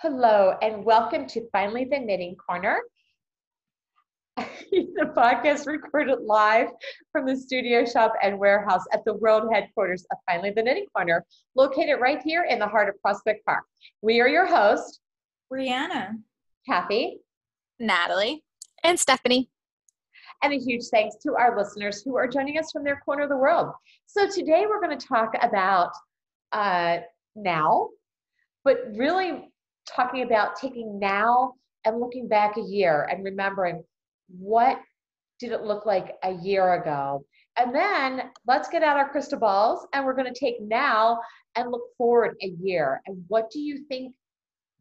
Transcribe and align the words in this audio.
Hello, 0.00 0.54
and 0.62 0.84
welcome 0.84 1.26
to 1.26 1.48
Finally 1.50 1.86
the 1.90 1.98
Knitting 1.98 2.36
Corner. 2.36 2.78
the 4.36 5.12
podcast 5.16 5.66
recorded 5.66 6.20
live 6.20 6.68
from 7.10 7.26
the 7.26 7.36
studio 7.36 7.84
shop 7.84 8.12
and 8.22 8.38
warehouse 8.38 8.84
at 8.92 9.04
the 9.04 9.14
world 9.14 9.48
headquarters 9.52 10.06
of 10.12 10.18
Finally 10.24 10.52
the 10.54 10.62
Knitting 10.62 10.86
Corner, 10.94 11.26
located 11.56 12.00
right 12.00 12.22
here 12.22 12.46
in 12.48 12.60
the 12.60 12.66
heart 12.68 12.88
of 12.88 12.94
Prospect 13.02 13.44
Park. 13.44 13.64
We 14.00 14.20
are 14.20 14.28
your 14.28 14.46
hosts, 14.46 15.00
Brianna, 15.52 16.12
Kathy, 16.64 17.18
Natalie, 17.80 18.44
and 18.84 19.00
Stephanie. 19.00 19.50
And 20.44 20.52
a 20.52 20.58
huge 20.58 20.84
thanks 20.92 21.16
to 21.24 21.34
our 21.34 21.58
listeners 21.58 22.02
who 22.04 22.16
are 22.16 22.28
joining 22.28 22.56
us 22.56 22.70
from 22.70 22.84
their 22.84 23.02
corner 23.04 23.24
of 23.24 23.30
the 23.30 23.36
world. 23.36 23.72
So 24.06 24.30
today 24.30 24.66
we're 24.68 24.80
going 24.80 24.96
to 24.96 25.06
talk 25.08 25.34
about 25.42 25.90
uh, 26.52 26.98
now, 27.34 27.88
but 28.62 28.76
really 28.94 29.50
talking 29.94 30.22
about 30.22 30.56
taking 30.56 30.98
now 30.98 31.54
and 31.84 32.00
looking 32.00 32.28
back 32.28 32.56
a 32.56 32.62
year 32.62 33.08
and 33.10 33.24
remembering 33.24 33.82
what 34.28 34.78
did 35.38 35.52
it 35.52 35.62
look 35.62 35.86
like 35.86 36.14
a 36.24 36.32
year 36.32 36.74
ago. 36.74 37.24
And 37.56 37.74
then 37.74 38.30
let's 38.46 38.68
get 38.68 38.82
out 38.82 38.96
our 38.96 39.08
crystal 39.08 39.38
balls 39.38 39.86
and 39.92 40.04
we're 40.04 40.14
going 40.14 40.32
to 40.32 40.38
take 40.38 40.60
now 40.60 41.20
and 41.56 41.70
look 41.70 41.82
forward 41.96 42.36
a 42.42 42.54
year. 42.60 43.00
And 43.06 43.24
what 43.28 43.50
do 43.50 43.60
you 43.60 43.84
think 43.88 44.14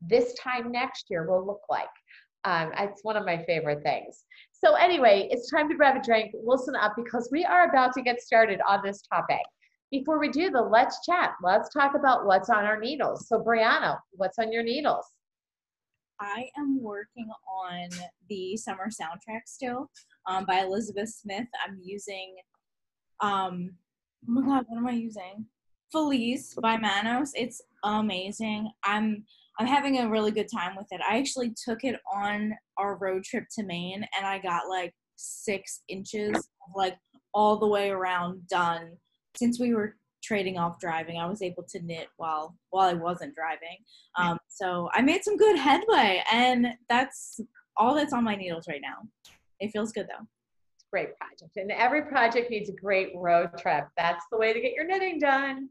this 0.02 0.34
time 0.36 0.72
next 0.72 1.06
year 1.10 1.28
will 1.30 1.46
look 1.46 1.62
like? 1.70 1.88
Um, 2.44 2.72
it's 2.78 3.04
one 3.04 3.18
of 3.18 3.26
my 3.26 3.44
favorite 3.46 3.84
things. 3.84 4.24
So, 4.52 4.76
anyway, 4.76 5.28
it's 5.32 5.52
time 5.52 5.70
to 5.70 5.76
grab 5.76 5.98
a 5.98 6.04
drink, 6.04 6.34
listen 6.44 6.76
up, 6.76 6.94
because 6.96 7.30
we 7.32 7.46
are 7.46 7.70
about 7.70 7.94
to 7.94 8.02
get 8.02 8.22
started 8.22 8.60
on 8.68 8.82
this 8.84 9.02
topic. 9.02 9.42
Before 9.90 10.20
we 10.20 10.30
do 10.30 10.50
the 10.50 10.62
let's 10.62 11.06
chat, 11.06 11.34
let's 11.42 11.74
talk 11.74 11.96
about 11.96 12.26
what's 12.26 12.50
on 12.50 12.66
our 12.66 12.80
needles. 12.80 13.28
So, 13.30 13.42
Brianna, 13.42 13.98
what's 14.12 14.38
on 14.38 14.52
your 14.52 14.64
needles? 14.64 15.06
I 16.20 16.50
am 16.58 16.82
working 16.82 17.30
on 17.48 17.90
the 18.28 18.58
summer 18.58 18.88
soundtrack 18.90 19.42
still 19.46 19.90
um, 20.26 20.46
by 20.46 20.62
Elizabeth 20.62 21.10
Smith. 21.10 21.48
I'm 21.66 21.80
using, 21.82 22.36
um, 23.22 23.72
oh 24.28 24.32
my 24.32 24.42
god, 24.42 24.66
what 24.68 24.78
am 24.78 24.88
I 24.88 24.92
using? 24.92 25.46
Felice 25.92 26.54
by 26.62 26.76
Manos. 26.76 27.32
It's 27.36 27.62
amazing. 27.84 28.70
I'm 28.84 29.24
I'm 29.60 29.68
having 29.68 30.00
a 30.00 30.10
really 30.10 30.32
good 30.32 30.50
time 30.54 30.76
with 30.76 30.88
it. 30.92 31.02
I 31.10 31.18
actually 31.18 31.54
took 31.66 31.84
it 31.84 31.96
on 32.14 32.54
our 32.78 32.98
road 32.98 33.24
trip 33.24 33.46
to 33.58 33.64
Maine, 33.64 34.06
and 34.18 34.28
I 34.28 34.40
got 34.40 34.68
like 34.68 34.94
six 35.16 35.82
inches, 35.88 36.50
like 36.76 36.98
all 37.34 37.58
the 37.58 37.68
way 37.68 37.90
around 37.90 38.48
done 38.50 38.98
since 39.38 39.60
we 39.60 39.74
were 39.74 39.96
trading 40.24 40.58
off 40.58 40.80
driving, 40.80 41.18
I 41.18 41.26
was 41.28 41.42
able 41.42 41.64
to 41.70 41.82
knit 41.82 42.08
while 42.18 42.56
while 42.70 42.90
I 42.90 42.94
wasn't 42.94 43.36
driving. 43.36 43.78
Um, 44.18 44.38
so 44.48 44.90
I 44.94 45.02
made 45.02 45.24
some 45.24 45.38
good 45.38 45.58
headway, 45.58 46.24
and 46.32 46.68
that's 46.90 47.40
all 47.78 47.96
that's 47.96 48.14
on 48.14 48.24
my 48.24 48.36
needles 48.36 48.68
right 48.68 48.82
now. 48.82 49.08
It 49.60 49.72
feels 49.72 49.92
good 49.92 50.08
though. 50.08 50.26
It's 50.76 50.84
a 50.84 50.92
great 50.92 51.18
project, 51.18 51.58
and 51.58 51.72
every 51.72 52.04
project 52.04 52.52
needs 52.52 52.70
a 52.70 52.74
great 52.74 53.12
road 53.16 53.52
trip. 53.58 53.88
That's 53.98 54.26
the 54.32 54.38
way 54.38 54.54
to 54.54 54.62
get 54.62 54.74
your 54.74 54.86
knitting 54.86 55.20
done. 55.20 55.70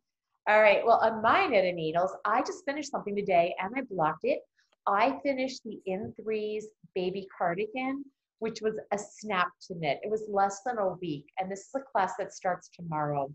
All 0.49 0.61
right. 0.61 0.87
Well, 0.87 0.99
on 0.99 1.23
my 1.23 1.47
knitting 1.47 1.75
needles, 1.75 2.13
I 2.25 2.41
just 2.41 2.65
finished 2.65 2.91
something 2.91 3.17
today, 3.17 3.55
and 3.61 3.75
I 3.77 3.83
blocked 3.91 4.25
it. 4.25 4.41
I 4.87 5.19
finished 5.25 5.63
the 5.65 5.81
In3s 5.89 6.65
baby 6.95 7.27
cardigan 7.37 8.05
which 8.39 8.61
was 8.61 8.75
a 8.93 8.99
snap 8.99 9.49
to 9.67 9.75
knit. 9.75 10.01
It 10.03 10.11
was 10.11 10.25
less 10.29 10.61
than 10.65 10.79
a 10.79 10.95
week, 10.95 11.27
and 11.39 11.51
this 11.51 11.61
is 11.61 11.75
a 11.77 11.81
class 11.81 12.15
that 12.19 12.33
starts 12.33 12.69
tomorrow. 12.69 13.33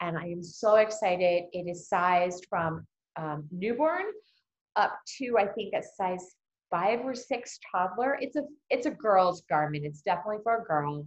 And 0.00 0.18
I 0.18 0.26
am 0.26 0.42
so 0.42 0.76
excited. 0.76 1.44
It 1.52 1.70
is 1.70 1.88
sized 1.88 2.46
from 2.50 2.86
um, 3.16 3.44
newborn 3.50 4.04
up 4.76 4.98
to 5.18 5.36
I 5.38 5.46
think 5.46 5.74
a 5.74 5.82
size 5.82 6.34
five 6.70 7.00
or 7.00 7.14
six 7.14 7.58
toddler. 7.70 8.18
It's 8.20 8.36
a 8.36 8.42
it's 8.70 8.86
a 8.86 8.90
girl's 8.90 9.42
garment. 9.48 9.84
It's 9.84 10.02
definitely 10.02 10.42
for 10.42 10.62
a 10.62 10.64
girl. 10.64 11.06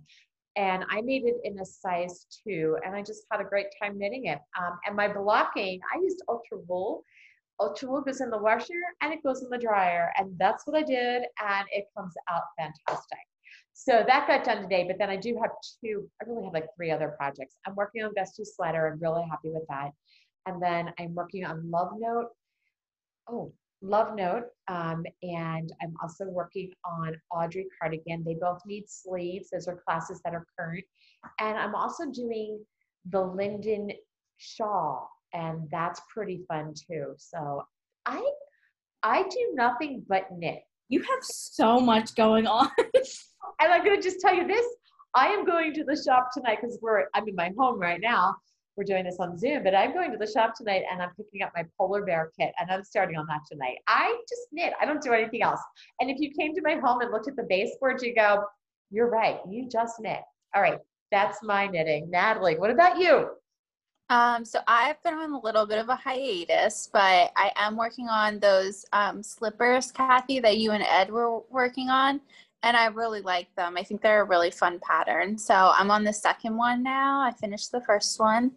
And 0.56 0.86
I 0.90 1.02
made 1.02 1.24
it 1.26 1.36
in 1.44 1.60
a 1.60 1.66
size 1.66 2.28
two, 2.44 2.78
and 2.86 2.96
I 2.96 3.02
just 3.02 3.24
had 3.30 3.42
a 3.42 3.44
great 3.44 3.68
time 3.82 4.00
knitting 4.00 4.28
it. 4.28 4.40
Um, 4.58 4.80
and 4.86 4.96
my 4.96 5.12
blocking, 5.12 5.82
I 5.94 6.00
used 6.02 6.22
ultra 6.30 6.60
wool. 6.66 7.04
Ultra 7.60 7.90
wool 7.90 8.02
goes 8.02 8.22
in 8.22 8.30
the 8.30 8.38
washer 8.38 8.74
and 9.02 9.14
it 9.14 9.24
goes 9.24 9.42
in 9.44 9.50
the 9.50 9.58
dryer, 9.58 10.12
and 10.18 10.38
that's 10.38 10.66
what 10.66 10.78
I 10.78 10.84
did, 10.84 11.24
and 11.42 11.68
it 11.72 11.86
comes 11.98 12.14
out 12.30 12.44
fantastic. 12.58 13.20
So 13.78 14.06
that 14.08 14.28
got 14.28 14.46
done 14.46 14.62
today, 14.62 14.86
but 14.88 14.98
then 14.98 15.10
I 15.10 15.18
do 15.18 15.38
have 15.42 15.52
two, 15.84 16.10
I 16.22 16.30
really 16.30 16.46
have 16.46 16.54
like 16.54 16.68
three 16.78 16.92
other 16.92 17.14
projects. 17.18 17.58
I'm 17.68 17.76
working 17.76 18.04
on 18.04 18.14
Vesty 18.16 18.46
Sweater. 18.46 18.88
I'm 18.88 19.00
really 19.00 19.28
happy 19.30 19.50
with 19.50 19.64
that. 19.68 19.92
And 20.46 20.64
then 20.64 20.94
I'm 20.98 21.14
working 21.14 21.44
on 21.44 21.70
Love 21.70 21.92
Note. 21.98 22.30
Oh, 23.30 23.52
Love 23.82 24.16
Note. 24.16 24.46
Um, 24.70 25.04
and 25.22 25.74
I'm 25.82 25.94
also 26.02 26.24
working 26.24 26.72
on 26.86 27.16
Audrey 27.32 27.68
Cardigan. 27.78 28.24
They 28.24 28.36
both 28.36 28.60
need 28.66 28.86
sleeves. 28.88 29.50
Those 29.52 29.68
are 29.68 29.82
classes 29.86 30.22
that 30.24 30.34
are 30.34 30.48
current. 30.58 30.86
And 31.42 31.58
I'm 31.58 31.76
also 31.76 32.06
doing 32.10 32.64
the 33.10 33.22
Linden 33.22 33.92
shawl, 34.38 35.10
and 35.34 35.68
that's 35.70 36.02
pretty 36.14 36.46
fun 36.48 36.74
too. 36.74 37.14
So 37.18 37.66
I 38.06 38.26
I 39.04 39.24
do 39.24 39.52
nothing 39.54 40.04
but 40.08 40.28
knit. 40.32 40.64
You 40.88 41.02
have 41.02 41.24
so 41.24 41.80
much 41.80 42.16
going 42.16 42.48
on. 42.48 42.70
and 43.60 43.72
I'm 43.72 43.84
going 43.84 44.00
to 44.00 44.04
just 44.04 44.20
tell 44.20 44.36
you 44.36 44.48
this. 44.48 44.66
I 45.16 45.28
am 45.28 45.46
going 45.46 45.74
to 45.74 45.84
the 45.84 45.96
shop 45.96 46.30
tonight 46.34 46.60
because 46.62 46.78
we're, 46.82 47.06
I'm 47.14 47.28
in 47.28 47.36
my 47.36 47.52
home 47.58 47.80
right 47.80 48.02
now. 48.02 48.36
We're 48.76 48.84
doing 48.84 49.06
this 49.06 49.16
on 49.20 49.38
Zoom, 49.38 49.64
but 49.64 49.74
I'm 49.74 49.94
going 49.94 50.12
to 50.12 50.18
the 50.18 50.30
shop 50.30 50.54
tonight 50.58 50.84
and 50.92 51.02
I'm 51.02 51.12
picking 51.16 51.42
up 51.42 51.54
my 51.56 51.64
polar 51.78 52.04
bear 52.04 52.32
kit 52.38 52.52
and 52.60 52.70
I'm 52.70 52.84
starting 52.84 53.16
on 53.16 53.26
that 53.28 53.42
tonight. 53.50 53.78
I 53.88 54.18
just 54.28 54.42
knit. 54.52 54.74
I 54.82 54.86
don't 54.86 55.02
do 55.02 55.14
anything 55.14 55.42
else. 55.44 55.62
And 56.02 56.10
if 56.10 56.20
you 56.20 56.32
came 56.38 56.54
to 56.56 56.62
my 56.62 56.76
home 56.76 57.00
and 57.00 57.12
looked 57.12 57.30
at 57.30 57.38
the 57.38 57.46
baseboard, 57.48 58.02
you 58.02 58.14
go, 58.14 58.44
you're 58.92 59.10
right. 59.10 59.40
You 59.50 59.70
just 59.70 60.02
knit. 60.02 60.20
All 60.54 60.62
right. 60.62 60.80
That's 61.12 61.42
my 61.42 61.68
knitting. 61.68 62.10
Natalie, 62.10 62.58
what 62.58 62.70
about 62.70 62.98
you? 62.98 63.30
Um, 64.10 64.46
so 64.46 64.60
I've 64.68 65.02
been 65.04 65.16
on 65.16 65.32
a 65.32 65.40
little 65.40 65.66
bit 65.66 65.80
of 65.80 65.90
a 65.90 65.96
hiatus, 65.96 66.90
but 66.94 67.32
I 67.36 67.52
am 67.56 67.76
working 67.76 68.08
on 68.08 68.40
those 68.40 68.86
um, 68.94 69.24
slippers, 69.24 69.92
Kathy, 69.92 70.40
that 70.42 70.58
you 70.58 70.72
and 70.72 70.84
Ed 70.84 71.10
were 71.10 71.40
working 71.50 71.90
on 71.90 72.22
and 72.66 72.76
I 72.76 72.88
really 72.88 73.22
like 73.22 73.48
them. 73.56 73.78
I 73.78 73.84
think 73.84 74.02
they're 74.02 74.24
a 74.24 74.28
really 74.28 74.50
fun 74.50 74.80
pattern. 74.80 75.38
So 75.38 75.54
I'm 75.54 75.92
on 75.92 76.04
the 76.04 76.12
second 76.12 76.58
one 76.58 76.82
now. 76.82 77.22
I 77.22 77.32
finished 77.32 77.72
the 77.72 77.82
first 77.82 78.20
one. 78.20 78.52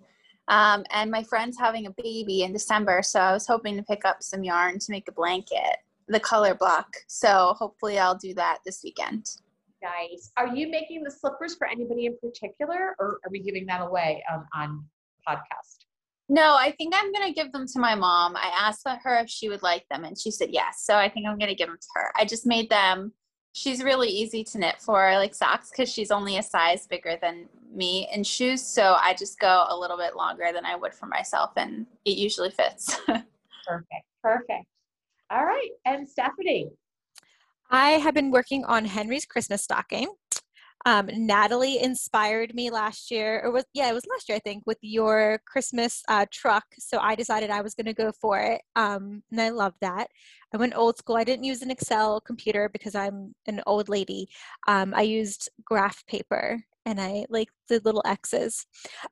Um, 0.48 0.82
and 0.90 1.10
my 1.10 1.22
friend's 1.22 1.58
having 1.58 1.86
a 1.86 1.90
baby 2.02 2.42
in 2.42 2.54
December, 2.54 3.02
so 3.02 3.20
I 3.20 3.34
was 3.34 3.46
hoping 3.46 3.76
to 3.76 3.82
pick 3.82 4.06
up 4.06 4.22
some 4.22 4.42
yarn 4.42 4.78
to 4.78 4.90
make 4.90 5.06
a 5.06 5.12
blanket, 5.12 5.76
the 6.08 6.18
color 6.18 6.54
block. 6.54 6.88
So 7.06 7.54
hopefully 7.58 7.98
I'll 7.98 8.16
do 8.16 8.32
that 8.34 8.60
this 8.64 8.80
weekend. 8.82 9.26
Nice. 9.82 10.32
Are 10.38 10.56
you 10.56 10.70
making 10.70 11.04
the 11.04 11.10
slippers 11.10 11.54
for 11.56 11.66
anybody 11.66 12.06
in 12.06 12.16
particular, 12.16 12.96
or 12.98 13.20
are 13.24 13.30
we 13.30 13.40
giving 13.40 13.66
that 13.66 13.82
away 13.82 14.24
um, 14.32 14.46
on 14.54 14.84
podcast? 15.28 15.84
No, 16.30 16.56
I 16.58 16.72
think 16.78 16.94
I'm 16.96 17.12
gonna 17.12 17.34
give 17.34 17.52
them 17.52 17.66
to 17.66 17.78
my 17.78 17.94
mom. 17.94 18.34
I 18.34 18.50
asked 18.58 18.88
her 18.88 19.18
if 19.18 19.28
she 19.28 19.50
would 19.50 19.62
like 19.62 19.84
them, 19.90 20.04
and 20.04 20.18
she 20.18 20.30
said 20.30 20.48
yes. 20.50 20.82
So 20.84 20.96
I 20.96 21.10
think 21.10 21.26
I'm 21.26 21.38
gonna 21.38 21.54
give 21.54 21.68
them 21.68 21.78
to 21.78 21.88
her. 21.96 22.10
I 22.16 22.24
just 22.24 22.46
made 22.46 22.70
them 22.70 23.12
she's 23.58 23.82
really 23.82 24.08
easy 24.08 24.44
to 24.44 24.58
knit 24.58 24.80
for. 24.80 25.12
Like 25.14 25.34
socks 25.34 25.70
because 25.70 25.92
she's 25.92 26.10
only 26.10 26.38
a 26.38 26.42
size 26.42 26.86
bigger 26.86 27.18
than 27.20 27.48
me 27.74 28.08
in 28.12 28.24
shoes 28.24 28.62
so 28.62 28.96
i 29.00 29.14
just 29.14 29.38
go 29.38 29.66
a 29.68 29.76
little 29.76 29.96
bit 29.96 30.16
longer 30.16 30.50
than 30.52 30.64
i 30.64 30.74
would 30.74 30.94
for 30.94 31.06
myself 31.06 31.52
and 31.56 31.86
it 32.04 32.16
usually 32.16 32.50
fits. 32.50 32.96
Perfect 33.06 34.04
perfect. 34.22 34.64
All 35.30 35.44
right 35.44 35.70
and 35.84 36.08
stephanie? 36.08 36.70
I 37.70 37.90
have 37.90 38.14
been 38.14 38.30
working 38.30 38.64
on 38.64 38.84
henry's 38.86 39.26
christmas 39.26 39.62
stocking 39.62 40.08
um, 40.86 41.08
Natalie 41.12 41.82
inspired 41.82 42.54
me 42.54 42.70
last 42.70 43.10
year, 43.10 43.40
or 43.44 43.50
was 43.50 43.64
yeah, 43.74 43.90
it 43.90 43.94
was 43.94 44.06
last 44.10 44.28
year 44.28 44.36
I 44.36 44.40
think, 44.40 44.64
with 44.66 44.78
your 44.80 45.40
Christmas 45.46 46.02
uh, 46.08 46.26
truck. 46.32 46.64
So 46.78 46.98
I 46.98 47.14
decided 47.14 47.50
I 47.50 47.62
was 47.62 47.74
going 47.74 47.86
to 47.86 47.94
go 47.94 48.12
for 48.20 48.38
it, 48.40 48.62
um, 48.76 49.22
and 49.30 49.40
I 49.40 49.50
love 49.50 49.74
that. 49.80 50.08
I 50.54 50.56
went 50.56 50.76
old 50.76 50.96
school. 50.98 51.16
I 51.16 51.24
didn't 51.24 51.44
use 51.44 51.62
an 51.62 51.70
Excel 51.70 52.20
computer 52.20 52.68
because 52.72 52.94
I'm 52.94 53.34
an 53.46 53.62
old 53.66 53.88
lady. 53.88 54.28
Um, 54.66 54.94
I 54.94 55.02
used 55.02 55.50
graph 55.64 56.06
paper 56.06 56.58
and 56.86 56.98
I 57.00 57.26
like 57.28 57.48
the 57.68 57.82
little 57.84 58.02
X's. 58.06 58.64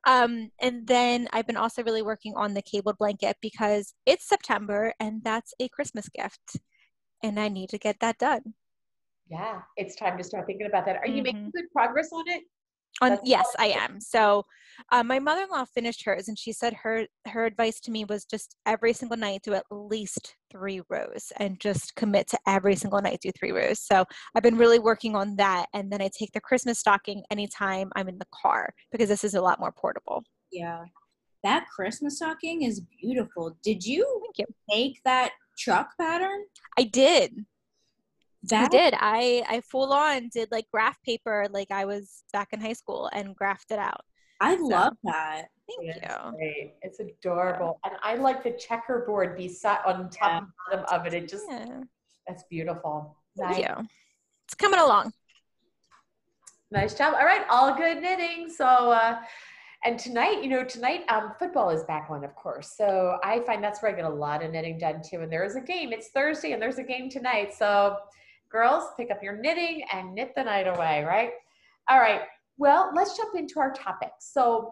Um, 0.07 0.49
and 0.59 0.87
then 0.87 1.27
I've 1.31 1.45
been 1.45 1.57
also 1.57 1.83
really 1.83 2.01
working 2.01 2.33
on 2.35 2.55
the 2.55 2.63
cabled 2.63 2.97
blanket 2.97 3.37
because 3.39 3.93
it's 4.07 4.27
September 4.27 4.93
and 4.99 5.23
that's 5.23 5.53
a 5.59 5.69
Christmas 5.69 6.09
gift, 6.09 6.57
and 7.23 7.39
I 7.39 7.49
need 7.49 7.69
to 7.69 7.77
get 7.77 7.99
that 7.99 8.17
done 8.17 8.55
yeah, 9.29 9.61
it's 9.75 9.95
time 9.95 10.17
to 10.17 10.23
start 10.23 10.45
thinking 10.45 10.67
about 10.67 10.85
that. 10.85 10.97
Are 10.97 11.07
you 11.07 11.15
mm-hmm. 11.15 11.23
making 11.23 11.51
good 11.53 11.69
progress 11.71 12.09
on 12.11 12.23
it? 12.27 12.43
On, 13.01 13.19
yes, 13.23 13.45
I 13.59 13.67
am. 13.67 13.99
So, 13.99 14.43
uh, 14.91 15.03
my 15.03 15.19
mother-in-law 15.19 15.65
finished 15.65 16.03
hers, 16.03 16.27
and 16.27 16.37
she 16.37 16.51
said 16.51 16.73
her 16.73 17.05
her 17.27 17.45
advice 17.45 17.79
to 17.81 17.91
me 17.91 18.05
was 18.05 18.25
just 18.25 18.55
every 18.65 18.93
single 18.93 19.17
night 19.17 19.41
do 19.43 19.53
at 19.53 19.65
least 19.69 20.35
three 20.51 20.81
rows, 20.89 21.31
and 21.37 21.59
just 21.59 21.95
commit 21.95 22.27
to 22.29 22.39
every 22.47 22.75
single 22.75 23.01
night 23.01 23.19
do 23.21 23.31
three 23.37 23.51
rows. 23.51 23.83
So, 23.83 24.03
I've 24.33 24.41
been 24.41 24.57
really 24.57 24.79
working 24.79 25.15
on 25.15 25.35
that, 25.35 25.67
and 25.73 25.91
then 25.91 26.01
I 26.01 26.09
take 26.17 26.31
the 26.31 26.41
Christmas 26.41 26.79
stocking 26.79 27.23
anytime 27.29 27.91
I'm 27.95 28.07
in 28.07 28.17
the 28.17 28.25
car 28.33 28.73
because 28.91 29.09
this 29.09 29.23
is 29.23 29.35
a 29.35 29.41
lot 29.41 29.59
more 29.59 29.71
portable. 29.71 30.23
Yeah, 30.51 30.85
that 31.43 31.67
Christmas 31.67 32.15
stocking 32.15 32.63
is 32.63 32.81
beautiful. 32.99 33.57
Did 33.63 33.85
you, 33.85 34.05
Thank 34.23 34.49
you. 34.49 34.55
make 34.69 35.03
that 35.03 35.33
truck 35.59 35.89
pattern? 35.99 36.45
I 36.79 36.83
did. 36.83 37.45
I 38.53 38.67
did. 38.67 38.93
I 38.97 39.43
I 39.47 39.61
full 39.61 39.91
on 39.93 40.29
did 40.29 40.49
like 40.51 40.65
graph 40.71 41.01
paper 41.03 41.47
like 41.51 41.71
I 41.71 41.85
was 41.85 42.23
back 42.31 42.49
in 42.53 42.59
high 42.61 42.73
school 42.73 43.09
and 43.13 43.37
graphed 43.37 43.71
it 43.71 43.79
out. 43.79 44.01
I 44.39 44.55
love 44.55 44.93
that. 45.03 45.47
Thank 45.67 45.95
It's 45.95 45.97
you. 46.01 46.31
great. 46.31 46.75
It's 46.81 46.99
adorable. 46.99 47.79
And 47.83 47.93
I 48.03 48.15
like 48.15 48.43
the 48.43 48.51
checkerboard 48.51 49.35
beside 49.35 49.79
on 49.85 50.09
top 50.09 50.43
and 50.71 50.83
bottom 50.85 51.01
of 51.01 51.07
it. 51.07 51.13
It 51.13 51.27
just 51.27 51.45
Yeah. 51.49 51.81
that's 52.27 52.43
beautiful. 52.49 53.17
Thank 53.37 53.57
Nice. 53.57 53.59
you. 53.79 53.87
It's 54.45 54.53
coming 54.55 54.79
along. 54.79 55.11
Nice 56.71 56.93
job. 56.93 57.13
All 57.15 57.25
right, 57.25 57.45
all 57.49 57.73
good 57.75 58.01
knitting. 58.01 58.49
So 58.49 58.65
uh 58.65 59.21
and 59.85 59.97
tonight, 59.99 60.43
you 60.43 60.49
know, 60.49 60.63
tonight 60.63 61.03
um 61.09 61.33
football 61.39 61.69
is 61.69 61.83
back 61.83 62.07
on, 62.09 62.23
of 62.23 62.35
course. 62.35 62.73
So 62.77 63.17
I 63.23 63.39
find 63.41 63.63
that's 63.63 63.81
where 63.81 63.91
I 63.91 63.95
get 63.95 64.05
a 64.05 64.09
lot 64.09 64.43
of 64.43 64.51
knitting 64.51 64.77
done 64.77 65.01
too. 65.01 65.21
And 65.21 65.31
there 65.31 65.43
is 65.43 65.55
a 65.55 65.61
game. 65.61 65.91
It's 65.91 66.09
Thursday 66.09 66.51
and 66.51 66.61
there's 66.61 66.77
a 66.77 66.83
game 66.83 67.09
tonight. 67.09 67.53
So 67.53 67.97
girls, 68.49 68.85
pick 68.97 69.11
up 69.11 69.23
your 69.23 69.37
knitting 69.37 69.83
and 69.91 70.13
knit 70.13 70.33
the 70.35 70.43
night 70.43 70.67
away, 70.67 71.03
right? 71.03 71.31
All 71.89 71.99
right. 71.99 72.21
Well, 72.57 72.91
let's 72.95 73.15
jump 73.15 73.35
into 73.35 73.59
our 73.59 73.71
topic. 73.71 74.11
So 74.19 74.71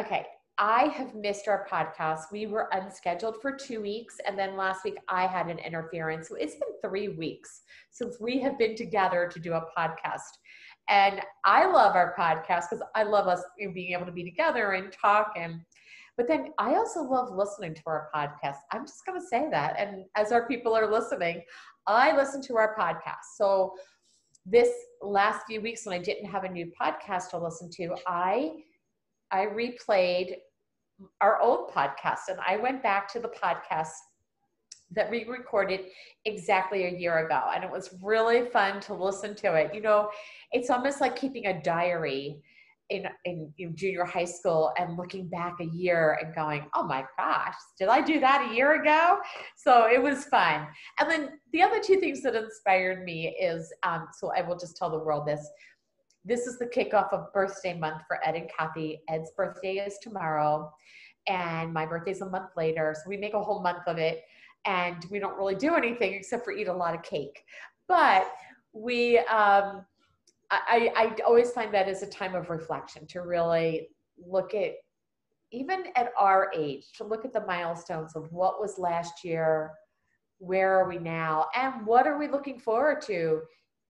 okay, 0.00 0.26
I 0.58 0.84
have 0.88 1.14
missed 1.14 1.48
our 1.48 1.66
podcast. 1.70 2.24
We 2.30 2.46
were 2.46 2.68
unscheduled 2.72 3.40
for 3.40 3.52
two 3.52 3.80
weeks, 3.80 4.16
and 4.26 4.38
then 4.38 4.56
last 4.56 4.84
week 4.84 4.96
I 5.08 5.26
had 5.26 5.48
an 5.48 5.58
interference. 5.58 6.28
So 6.28 6.36
it's 6.36 6.54
been 6.54 6.90
three 6.90 7.08
weeks 7.08 7.62
since 7.90 8.20
we 8.20 8.38
have 8.40 8.58
been 8.58 8.76
together 8.76 9.28
to 9.32 9.40
do 9.40 9.54
a 9.54 9.64
podcast. 9.76 10.20
And 10.88 11.20
I 11.44 11.66
love 11.66 11.94
our 11.94 12.14
podcast 12.18 12.64
because 12.70 12.82
I 12.94 13.04
love 13.04 13.28
us 13.28 13.42
being 13.56 13.92
able 13.92 14.06
to 14.06 14.12
be 14.12 14.24
together 14.24 14.72
and 14.72 14.92
talk. 14.92 15.32
And 15.36 15.60
but 16.22 16.28
then 16.28 16.52
I 16.56 16.76
also 16.76 17.02
love 17.02 17.34
listening 17.34 17.74
to 17.74 17.82
our 17.86 18.08
podcast. 18.14 18.58
I'm 18.70 18.86
just 18.86 19.04
going 19.04 19.20
to 19.20 19.26
say 19.26 19.48
that. 19.50 19.74
And 19.76 20.04
as 20.16 20.30
our 20.30 20.46
people 20.46 20.72
are 20.72 20.88
listening, 20.88 21.42
I 21.88 22.16
listen 22.16 22.40
to 22.42 22.56
our 22.58 22.76
podcast. 22.78 23.34
So 23.36 23.74
this 24.46 24.68
last 25.00 25.46
few 25.48 25.60
weeks 25.60 25.84
when 25.84 25.98
I 25.98 26.00
didn't 26.00 26.30
have 26.30 26.44
a 26.44 26.48
new 26.48 26.70
podcast 26.80 27.30
to 27.30 27.38
listen 27.38 27.68
to, 27.72 27.96
I 28.06 28.52
I 29.32 29.46
replayed 29.46 30.36
our 31.20 31.40
old 31.40 31.72
podcast 31.72 32.28
and 32.28 32.38
I 32.46 32.56
went 32.56 32.84
back 32.84 33.12
to 33.14 33.18
the 33.18 33.32
podcast 33.42 33.90
that 34.92 35.10
we 35.10 35.24
recorded 35.24 35.86
exactly 36.24 36.84
a 36.84 36.96
year 36.96 37.26
ago. 37.26 37.50
And 37.52 37.64
it 37.64 37.70
was 37.70 37.96
really 38.00 38.48
fun 38.50 38.78
to 38.82 38.94
listen 38.94 39.34
to 39.36 39.54
it. 39.54 39.74
You 39.74 39.80
know, 39.80 40.08
it's 40.52 40.70
almost 40.70 41.00
like 41.00 41.16
keeping 41.16 41.46
a 41.46 41.60
diary 41.62 42.44
in, 42.92 43.06
in, 43.24 43.52
in 43.58 43.74
junior 43.74 44.04
high 44.04 44.26
school 44.26 44.72
and 44.78 44.96
looking 44.96 45.26
back 45.26 45.56
a 45.60 45.64
year 45.64 46.18
and 46.22 46.34
going, 46.34 46.66
oh 46.74 46.84
my 46.84 47.04
gosh, 47.16 47.54
did 47.78 47.88
I 47.88 48.02
do 48.02 48.20
that 48.20 48.50
a 48.50 48.54
year 48.54 48.80
ago? 48.80 49.18
So 49.56 49.88
it 49.90 50.00
was 50.00 50.26
fun. 50.26 50.66
And 51.00 51.10
then 51.10 51.30
the 51.52 51.62
other 51.62 51.80
two 51.80 51.98
things 51.98 52.22
that 52.22 52.34
inspired 52.34 53.04
me 53.04 53.34
is 53.40 53.72
um, 53.82 54.08
so 54.18 54.30
I 54.36 54.42
will 54.42 54.58
just 54.58 54.76
tell 54.76 54.90
the 54.90 54.98
world 54.98 55.26
this. 55.26 55.48
This 56.24 56.46
is 56.46 56.58
the 56.58 56.66
kickoff 56.66 57.12
of 57.12 57.32
birthday 57.32 57.76
month 57.76 58.02
for 58.06 58.20
Ed 58.24 58.36
and 58.36 58.48
Kathy. 58.56 59.00
Ed's 59.08 59.32
birthday 59.36 59.78
is 59.78 59.98
tomorrow, 60.00 60.70
and 61.26 61.72
my 61.72 61.84
birthday's 61.84 62.20
a 62.20 62.26
month 62.26 62.50
later. 62.56 62.94
So 62.94 63.08
we 63.08 63.16
make 63.16 63.34
a 63.34 63.42
whole 63.42 63.60
month 63.60 63.88
of 63.88 63.98
it, 63.98 64.22
and 64.64 65.04
we 65.10 65.18
don't 65.18 65.36
really 65.36 65.56
do 65.56 65.74
anything 65.74 66.14
except 66.14 66.44
for 66.44 66.52
eat 66.52 66.68
a 66.68 66.72
lot 66.72 66.94
of 66.94 67.02
cake. 67.02 67.42
But 67.88 68.30
we, 68.72 69.18
um, 69.18 69.84
I, 70.52 70.92
I 70.94 71.22
always 71.22 71.50
find 71.50 71.72
that 71.72 71.88
as 71.88 72.02
a 72.02 72.06
time 72.06 72.34
of 72.34 72.50
reflection 72.50 73.06
to 73.08 73.22
really 73.22 73.88
look 74.18 74.54
at, 74.54 74.72
even 75.50 75.84
at 75.96 76.12
our 76.18 76.50
age, 76.54 76.92
to 76.98 77.04
look 77.04 77.24
at 77.24 77.32
the 77.32 77.46
milestones 77.46 78.14
of 78.14 78.30
what 78.32 78.60
was 78.60 78.78
last 78.78 79.24
year, 79.24 79.72
where 80.38 80.78
are 80.78 80.88
we 80.88 80.98
now, 80.98 81.46
and 81.56 81.86
what 81.86 82.06
are 82.06 82.18
we 82.18 82.28
looking 82.28 82.58
forward 82.58 83.00
to 83.02 83.40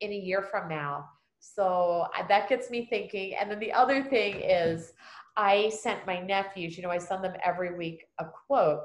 in 0.00 0.12
a 0.12 0.16
year 0.16 0.42
from 0.42 0.68
now. 0.68 1.04
So 1.40 2.06
that 2.28 2.48
gets 2.48 2.70
me 2.70 2.86
thinking. 2.86 3.34
And 3.34 3.50
then 3.50 3.58
the 3.58 3.72
other 3.72 4.04
thing 4.04 4.36
is, 4.36 4.92
I 5.36 5.70
sent 5.70 6.06
my 6.06 6.20
nephews, 6.20 6.76
you 6.76 6.84
know, 6.84 6.90
I 6.90 6.98
send 6.98 7.24
them 7.24 7.34
every 7.44 7.74
week 7.74 8.04
a 8.18 8.26
quote. 8.46 8.82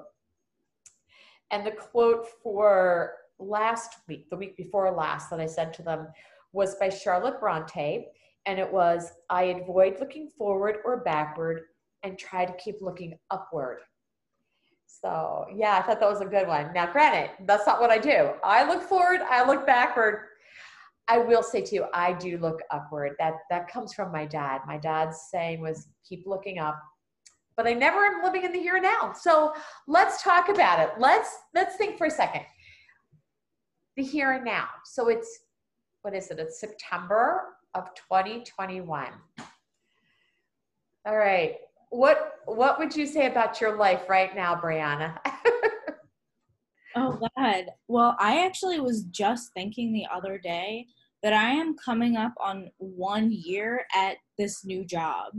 And 1.51 1.65
the 1.65 1.71
quote 1.71 2.27
for 2.41 3.13
last 3.37 3.97
week, 4.07 4.29
the 4.29 4.37
week 4.37 4.57
before 4.57 4.89
last, 4.91 5.29
that 5.29 5.39
I 5.39 5.45
sent 5.45 5.73
to 5.75 5.83
them 5.83 6.07
was 6.57 6.75
by 6.75 6.89
Charlotte 6.89 7.39
Bronte. 7.39 8.07
And 8.47 8.59
it 8.59 8.71
was, 8.71 9.11
I 9.29 9.43
avoid 9.43 9.99
looking 9.99 10.29
forward 10.37 10.77
or 10.83 11.03
backward 11.03 11.61
and 12.03 12.17
try 12.17 12.45
to 12.45 12.53
keep 12.53 12.75
looking 12.81 13.17
upward. 13.29 13.79
So, 14.87 15.45
yeah, 15.53 15.77
I 15.77 15.81
thought 15.81 15.99
that 15.99 16.09
was 16.09 16.21
a 16.21 16.25
good 16.25 16.47
one. 16.47 16.73
Now, 16.73 16.91
granted, 16.91 17.31
that's 17.45 17.67
not 17.67 17.79
what 17.79 17.91
I 17.91 17.97
do. 17.97 18.31
I 18.43 18.67
look 18.67 18.81
forward, 18.81 19.21
I 19.29 19.45
look 19.45 19.65
backward. 19.65 20.23
I 21.09 21.19
will 21.19 21.43
say 21.43 21.61
too, 21.61 21.85
I 21.93 22.13
do 22.13 22.37
look 22.37 22.59
upward. 22.71 23.13
That 23.19 23.35
that 23.49 23.71
comes 23.71 23.93
from 23.93 24.11
my 24.11 24.25
dad. 24.25 24.61
My 24.67 24.77
dad's 24.77 25.17
saying 25.31 25.61
was 25.61 25.87
keep 26.07 26.23
looking 26.25 26.59
up. 26.59 26.81
But 27.55 27.65
I 27.65 27.73
never 27.73 27.99
am 27.99 28.23
living 28.23 28.43
in 28.43 28.51
the 28.51 28.59
here 28.59 28.75
and 28.75 28.83
now. 28.83 29.13
So 29.13 29.53
let's 29.87 30.21
talk 30.21 30.49
about 30.49 30.79
it. 30.79 30.89
Let's 30.99 31.29
let's 31.53 31.75
think 31.77 31.97
for 31.97 32.07
a 32.07 32.11
second. 32.11 32.41
The 33.95 34.03
here 34.03 34.33
and 34.33 34.43
now. 34.43 34.67
So 34.83 35.07
it's 35.07 35.39
what 36.07 36.15
is 36.15 36.31
it? 36.31 36.39
It's 36.39 36.61
September 36.61 37.41
of 37.75 37.93
2021. 37.95 39.07
All 41.05 41.17
right. 41.17 41.55
What 41.89 42.35
what 42.45 42.79
would 42.79 42.95
you 42.95 43.05
say 43.05 43.25
about 43.27 43.59
your 43.59 43.75
life 43.75 44.07
right 44.07 44.33
now, 44.33 44.55
Brianna? 44.55 45.19
Oh 46.95 47.19
God. 47.37 47.65
Well, 47.89 48.15
I 48.19 48.45
actually 48.45 48.79
was 48.79 49.03
just 49.03 49.51
thinking 49.53 49.91
the 49.91 50.07
other 50.11 50.37
day 50.37 50.87
that 51.21 51.33
I 51.33 51.49
am 51.49 51.75
coming 51.75 52.15
up 52.15 52.33
on 52.41 52.71
one 52.77 53.29
year 53.29 53.85
at 53.93 54.15
this 54.37 54.65
new 54.65 54.85
job. 54.85 55.33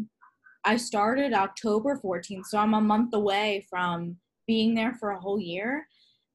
I 0.65 0.77
started 0.77 1.33
October 1.33 1.99
14th, 2.05 2.45
so 2.45 2.59
I'm 2.59 2.75
a 2.75 2.81
month 2.81 3.15
away 3.15 3.67
from 3.71 4.19
being 4.47 4.75
there 4.75 4.95
for 5.01 5.13
a 5.13 5.21
whole 5.21 5.41
year, 5.41 5.87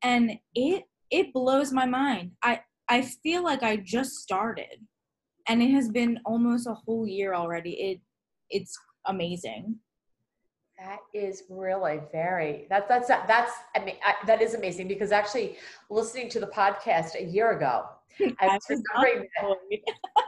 and 0.04 0.40
it 0.56 0.86
it 1.12 1.32
blows 1.32 1.72
my 1.72 1.86
mind. 1.86 2.32
I 2.44 2.62
I 2.90 3.02
feel 3.02 3.44
like 3.44 3.64
I 3.64 3.78
just 3.78 4.16
started, 4.16 4.86
and 5.48 5.62
it 5.62 5.72
has 5.72 5.90
been 5.90 6.20
almost 6.26 6.68
a 6.68 6.74
whole 6.74 7.08
year 7.08 7.34
already. 7.34 7.72
It 7.72 8.02
it's 8.50 8.78
amazing. 9.06 9.78
That 10.78 11.00
is 11.14 11.44
really 11.50 12.00
very 12.12 12.66
that 12.70 12.90
that's 12.90 13.08
that's 13.08 13.54
I 13.76 13.80
mean 13.80 13.96
I, 14.06 14.16
that 14.26 14.42
is 14.42 14.54
amazing 14.54 14.88
because 14.88 15.12
actually 15.12 15.58
listening 15.90 16.30
to 16.30 16.40
the 16.40 16.48
podcast 16.48 17.16
a 17.16 17.24
year 17.24 17.52
ago, 17.52 17.86
I 18.40 18.48
was 18.48 18.62
remembering 18.70 19.30
that, 19.40 19.46
unemployed. 19.46 19.80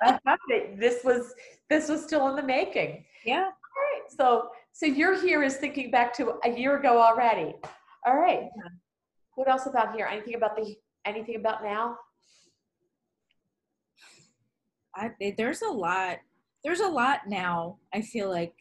I 0.03 0.11
thought 0.25 0.39
that 0.49 0.79
this 0.79 1.03
was 1.03 1.33
this 1.69 1.89
was 1.89 2.03
still 2.03 2.27
in 2.29 2.35
the 2.35 2.43
making. 2.43 3.05
Yeah. 3.25 3.43
All 3.43 3.47
right, 3.47 4.09
so 4.09 4.49
so 4.71 4.85
you're 4.85 5.19
here 5.19 5.43
is 5.43 5.57
thinking 5.57 5.91
back 5.91 6.13
to 6.15 6.35
a 6.43 6.49
year 6.49 6.77
ago 6.77 7.01
already. 7.01 7.53
All 8.05 8.15
right. 8.15 8.41
Yeah. 8.41 8.69
What 9.35 9.49
else 9.49 9.65
about 9.65 9.95
here? 9.95 10.05
Anything 10.05 10.35
about 10.35 10.55
the 10.55 10.75
anything 11.05 11.35
about 11.35 11.63
now? 11.63 11.97
I, 14.95 15.11
eh, 15.21 15.31
there's 15.37 15.61
a 15.61 15.69
lot 15.69 16.17
there's 16.63 16.79
a 16.79 16.87
lot 16.87 17.21
now 17.27 17.77
i 17.93 18.01
feel 18.01 18.29
like 18.29 18.53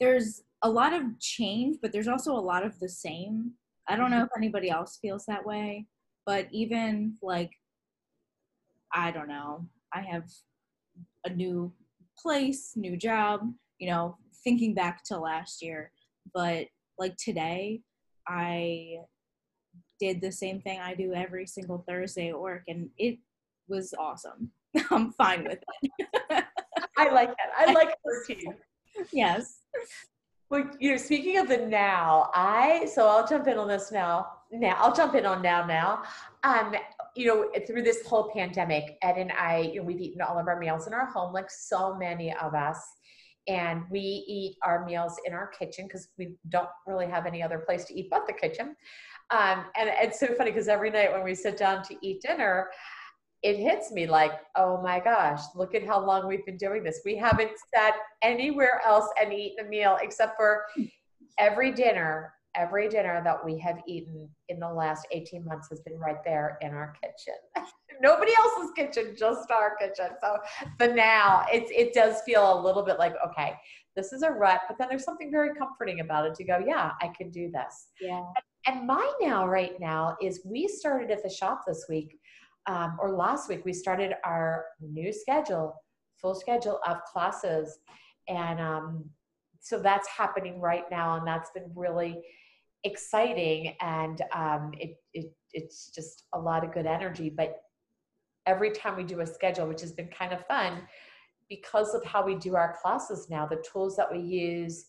there's 0.00 0.42
a 0.62 0.70
lot 0.70 0.92
of 0.92 1.02
change 1.20 1.78
but 1.80 1.92
there's 1.92 2.08
also 2.08 2.32
a 2.32 2.40
lot 2.40 2.64
of 2.64 2.78
the 2.80 2.88
same. 2.88 3.52
I 3.88 3.94
don't 3.96 4.10
know 4.10 4.22
if 4.22 4.30
anybody 4.36 4.68
else 4.68 4.98
feels 5.00 5.24
that 5.26 5.46
way 5.46 5.86
but 6.26 6.48
even 6.50 7.14
like 7.22 7.52
i 8.92 9.10
don't 9.10 9.28
know 9.28 9.64
i 9.94 10.00
have 10.00 10.24
a 11.24 11.30
new 11.30 11.72
place 12.18 12.72
new 12.76 12.96
job 12.96 13.52
you 13.78 13.88
know 13.88 14.18
thinking 14.44 14.74
back 14.74 15.02
to 15.04 15.18
last 15.18 15.62
year 15.62 15.92
but 16.34 16.66
like 16.98 17.16
today 17.16 17.80
i 18.28 18.96
did 20.00 20.20
the 20.20 20.32
same 20.32 20.60
thing 20.60 20.80
i 20.80 20.94
do 20.94 21.14
every 21.14 21.46
single 21.46 21.84
thursday 21.88 22.28
at 22.28 22.38
work 22.38 22.62
and 22.68 22.90
it 22.98 23.18
was 23.68 23.94
awesome 23.98 24.50
i'm 24.90 25.12
fine 25.12 25.44
with 25.44 25.62
it 25.80 26.44
I 26.98 27.10
like 27.10 27.28
that. 27.28 27.68
I 27.68 27.72
like 27.72 27.94
routine. 28.04 28.54
yes 29.12 29.60
Well, 30.48 30.70
you 30.78 30.92
know, 30.92 30.96
speaking 30.96 31.38
of 31.38 31.48
the 31.48 31.58
now, 31.58 32.30
I 32.34 32.86
so 32.86 33.08
I'll 33.08 33.26
jump 33.26 33.48
in 33.48 33.58
on 33.58 33.68
this 33.68 33.90
now. 33.90 34.26
Now 34.52 34.76
I'll 34.78 34.94
jump 34.94 35.14
in 35.14 35.26
on 35.26 35.42
now. 35.42 35.66
Now, 35.66 36.02
um, 36.44 36.74
you 37.16 37.26
know, 37.26 37.50
through 37.66 37.82
this 37.82 38.06
whole 38.06 38.30
pandemic, 38.32 38.96
Ed 39.02 39.16
and 39.18 39.32
I, 39.32 39.58
you 39.72 39.80
know, 39.80 39.86
we've 39.86 40.00
eaten 40.00 40.22
all 40.22 40.38
of 40.38 40.46
our 40.46 40.58
meals 40.58 40.86
in 40.86 40.94
our 40.94 41.06
home, 41.06 41.32
like 41.32 41.50
so 41.50 41.96
many 41.96 42.32
of 42.34 42.54
us, 42.54 42.80
and 43.48 43.82
we 43.90 44.00
eat 44.00 44.56
our 44.62 44.84
meals 44.84 45.16
in 45.26 45.32
our 45.32 45.48
kitchen 45.48 45.86
because 45.86 46.08
we 46.16 46.36
don't 46.48 46.68
really 46.86 47.08
have 47.08 47.26
any 47.26 47.42
other 47.42 47.58
place 47.58 47.84
to 47.86 47.98
eat 47.98 48.08
but 48.10 48.26
the 48.26 48.32
kitchen. 48.32 48.76
Um, 49.30 49.64
and 49.76 49.90
it's 50.00 50.20
so 50.20 50.28
funny 50.28 50.52
because 50.52 50.68
every 50.68 50.90
night 50.90 51.12
when 51.12 51.24
we 51.24 51.34
sit 51.34 51.56
down 51.56 51.82
to 51.84 51.96
eat 52.02 52.22
dinner, 52.22 52.68
it 53.42 53.56
hits 53.56 53.92
me 53.92 54.06
like, 54.06 54.32
oh 54.56 54.80
my 54.82 54.98
gosh, 54.98 55.40
look 55.54 55.74
at 55.74 55.86
how 55.86 56.04
long 56.04 56.26
we've 56.26 56.44
been 56.46 56.56
doing 56.56 56.82
this. 56.82 57.00
We 57.04 57.16
haven't 57.16 57.52
sat 57.74 57.94
anywhere 58.22 58.80
else 58.84 59.08
and 59.20 59.32
eaten 59.32 59.66
a 59.66 59.68
meal 59.68 59.98
except 60.00 60.36
for 60.36 60.64
every 61.38 61.72
dinner 61.72 62.32
every 62.56 62.88
dinner 62.88 63.20
that 63.22 63.44
we 63.44 63.58
have 63.58 63.76
eaten 63.86 64.28
in 64.48 64.58
the 64.58 64.68
last 64.68 65.06
18 65.12 65.44
months 65.44 65.68
has 65.68 65.80
been 65.80 65.98
right 65.98 66.24
there 66.24 66.58
in 66.62 66.70
our 66.70 66.94
kitchen. 67.02 67.34
Nobody 68.02 68.32
else's 68.38 68.72
kitchen, 68.74 69.14
just 69.16 69.50
our 69.50 69.76
kitchen. 69.76 70.16
So 70.20 70.38
the 70.78 70.88
now, 70.88 71.46
it's 71.52 71.70
it 71.70 71.94
does 71.94 72.20
feel 72.22 72.58
a 72.58 72.60
little 72.60 72.82
bit 72.82 72.98
like, 72.98 73.14
okay, 73.26 73.54
this 73.94 74.12
is 74.12 74.22
a 74.22 74.30
rut, 74.30 74.60
but 74.68 74.76
then 74.78 74.88
there's 74.90 75.04
something 75.04 75.30
very 75.30 75.54
comforting 75.54 76.00
about 76.00 76.26
it 76.26 76.34
to 76.34 76.44
go, 76.44 76.62
yeah, 76.66 76.92
I 77.00 77.10
can 77.16 77.30
do 77.30 77.50
this. 77.50 77.88
Yeah. 78.00 78.22
And 78.66 78.86
my 78.86 79.10
now, 79.20 79.46
right 79.46 79.78
now, 79.80 80.16
is 80.20 80.40
we 80.44 80.66
started 80.66 81.10
at 81.10 81.22
the 81.22 81.30
shop 81.30 81.62
this 81.66 81.86
week, 81.88 82.18
um, 82.66 82.96
or 83.00 83.12
last 83.12 83.48
week, 83.48 83.64
we 83.64 83.72
started 83.72 84.14
our 84.24 84.64
new 84.80 85.12
schedule, 85.12 85.82
full 86.20 86.34
schedule 86.34 86.80
of 86.86 86.98
classes. 87.04 87.78
And 88.28 88.60
um, 88.60 89.04
so 89.60 89.78
that's 89.78 90.08
happening 90.08 90.60
right 90.60 90.84
now, 90.90 91.16
and 91.16 91.26
that's 91.26 91.50
been 91.50 91.70
really 91.74 92.20
exciting. 92.84 93.74
And 93.80 94.20
um, 94.34 94.72
it, 94.78 94.96
it, 95.14 95.32
it's 95.52 95.90
just 95.94 96.24
a 96.34 96.38
lot 96.38 96.64
of 96.64 96.72
good 96.72 96.86
energy. 96.86 97.30
But 97.30 97.60
every 98.46 98.70
time 98.70 98.96
we 98.96 99.04
do 99.04 99.20
a 99.20 99.26
schedule, 99.26 99.66
which 99.66 99.80
has 99.80 99.92
been 99.92 100.08
kind 100.08 100.32
of 100.32 100.46
fun, 100.46 100.82
because 101.48 101.94
of 101.94 102.04
how 102.04 102.24
we 102.24 102.34
do 102.34 102.56
our 102.56 102.76
classes 102.82 103.28
now, 103.30 103.46
the 103.46 103.62
tools 103.72 103.96
that 103.96 104.10
we 104.10 104.18
use, 104.18 104.86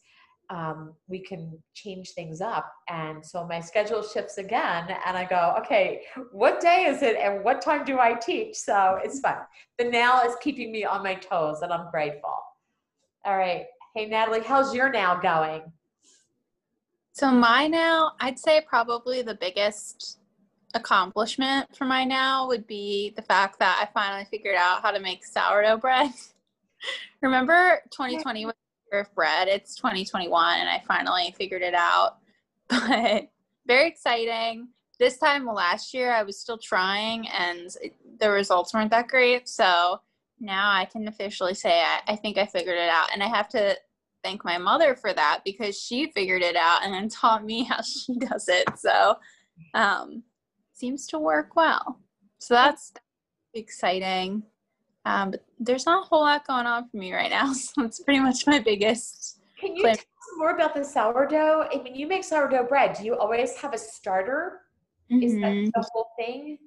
um, 0.49 0.93
we 1.07 1.19
can 1.19 1.61
change 1.73 2.11
things 2.11 2.41
up. 2.41 2.71
And 2.89 3.25
so 3.25 3.45
my 3.45 3.59
schedule 3.59 4.01
shifts 4.01 4.37
again, 4.37 4.87
and 5.05 5.17
I 5.17 5.25
go, 5.25 5.55
okay, 5.59 6.01
what 6.31 6.59
day 6.61 6.85
is 6.85 7.01
it, 7.01 7.17
and 7.17 7.43
what 7.43 7.61
time 7.61 7.85
do 7.85 7.99
I 7.99 8.13
teach? 8.13 8.55
So 8.55 8.99
it's 9.03 9.19
fun. 9.19 9.37
The 9.77 9.85
now 9.85 10.23
is 10.23 10.35
keeping 10.41 10.71
me 10.71 10.85
on 10.85 11.03
my 11.03 11.15
toes, 11.15 11.61
and 11.61 11.71
I'm 11.71 11.89
grateful. 11.91 12.35
All 13.25 13.37
right. 13.37 13.65
Hey, 13.95 14.05
Natalie, 14.05 14.41
how's 14.41 14.73
your 14.73 14.91
now 14.91 15.15
going? 15.19 15.63
So 17.13 17.31
my 17.31 17.67
now, 17.67 18.13
I'd 18.19 18.37
say 18.39 18.61
probably 18.61 19.21
the 19.21 19.35
biggest 19.35 20.19
accomplishment 20.75 21.75
for 21.75 21.85
my 21.85 22.03
now 22.03 22.47
would 22.47 22.67
be 22.67 23.13
the 23.15 23.21
fact 23.23 23.59
that 23.59 23.79
I 23.81 23.91
finally 23.91 24.25
figured 24.29 24.55
out 24.55 24.81
how 24.81 24.91
to 24.91 24.99
make 24.99 25.25
sourdough 25.25 25.77
bread. 25.77 26.11
Remember 27.21 27.81
2020 27.91 28.45
was 28.45 28.53
year 28.91 29.01
of 29.01 29.13
bread. 29.13 29.47
It's 29.47 29.75
2021 29.75 30.59
and 30.59 30.69
I 30.69 30.83
finally 30.87 31.33
figured 31.37 31.61
it 31.61 31.73
out. 31.73 32.17
But 32.69 33.29
very 33.65 33.87
exciting. 33.87 34.67
This 34.99 35.17
time 35.17 35.45
last 35.45 35.93
year 35.93 36.11
I 36.11 36.23
was 36.23 36.39
still 36.39 36.57
trying 36.57 37.27
and 37.29 37.69
it, 37.81 37.95
the 38.19 38.29
results 38.29 38.73
weren't 38.73 38.91
that 38.91 39.07
great. 39.07 39.47
So 39.47 40.01
now 40.39 40.71
I 40.71 40.85
can 40.85 41.07
officially 41.07 41.53
say 41.53 41.81
I, 41.81 41.99
I 42.07 42.15
think 42.15 42.37
I 42.37 42.45
figured 42.45 42.77
it 42.77 42.89
out. 42.89 43.07
And 43.13 43.23
I 43.23 43.27
have 43.27 43.47
to 43.49 43.77
thank 44.23 44.43
my 44.43 44.57
mother 44.57 44.95
for 44.95 45.13
that 45.13 45.41
because 45.45 45.79
she 45.79 46.11
figured 46.11 46.41
it 46.41 46.55
out 46.55 46.83
and 46.83 46.93
then 46.93 47.09
taught 47.21 47.45
me 47.45 47.63
how 47.63 47.81
she 47.81 48.17
does 48.17 48.49
it. 48.49 48.67
So 48.77 49.15
um, 49.73 50.23
seems 50.73 51.07
to 51.07 51.19
work 51.19 51.55
well. 51.55 51.99
So 52.39 52.53
that's 52.53 52.93
exciting. 53.53 54.43
Um, 55.07 55.31
but 55.31 55.45
there's 55.57 55.85
not 55.85 56.03
a 56.03 56.05
whole 56.05 56.21
lot 56.21 56.45
going 56.45 56.65
on 56.65 56.89
for 56.89 56.97
me 56.97 57.13
right 57.13 57.29
now. 57.31 57.53
So 57.53 57.83
it's 57.83 57.99
pretty 58.01 58.19
much 58.19 58.45
my 58.45 58.59
biggest. 58.59 59.39
Can 59.59 59.75
you 59.75 59.81
Claim- 59.83 59.95
tell 59.95 60.03
us 60.03 60.37
more 60.37 60.51
about 60.51 60.75
the 60.75 60.83
sourdough? 60.83 61.69
I 61.73 61.81
mean, 61.81 61.95
you 61.95 62.07
make 62.07 62.23
sourdough 62.23 62.67
bread. 62.67 62.95
Do 62.97 63.05
you 63.05 63.17
always 63.17 63.55
have 63.57 63.73
a 63.73 63.77
starter? 63.77 64.61
Is 65.09 65.33
that 65.35 65.53
Mhm. 65.53 65.71
the 65.73 65.89
whole 65.93 66.09
thing? 66.17 66.59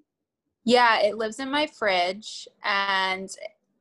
Yeah, 0.64 1.00
it 1.00 1.18
lives 1.18 1.38
in 1.38 1.50
my 1.50 1.66
fridge 1.66 2.49
and 2.64 3.28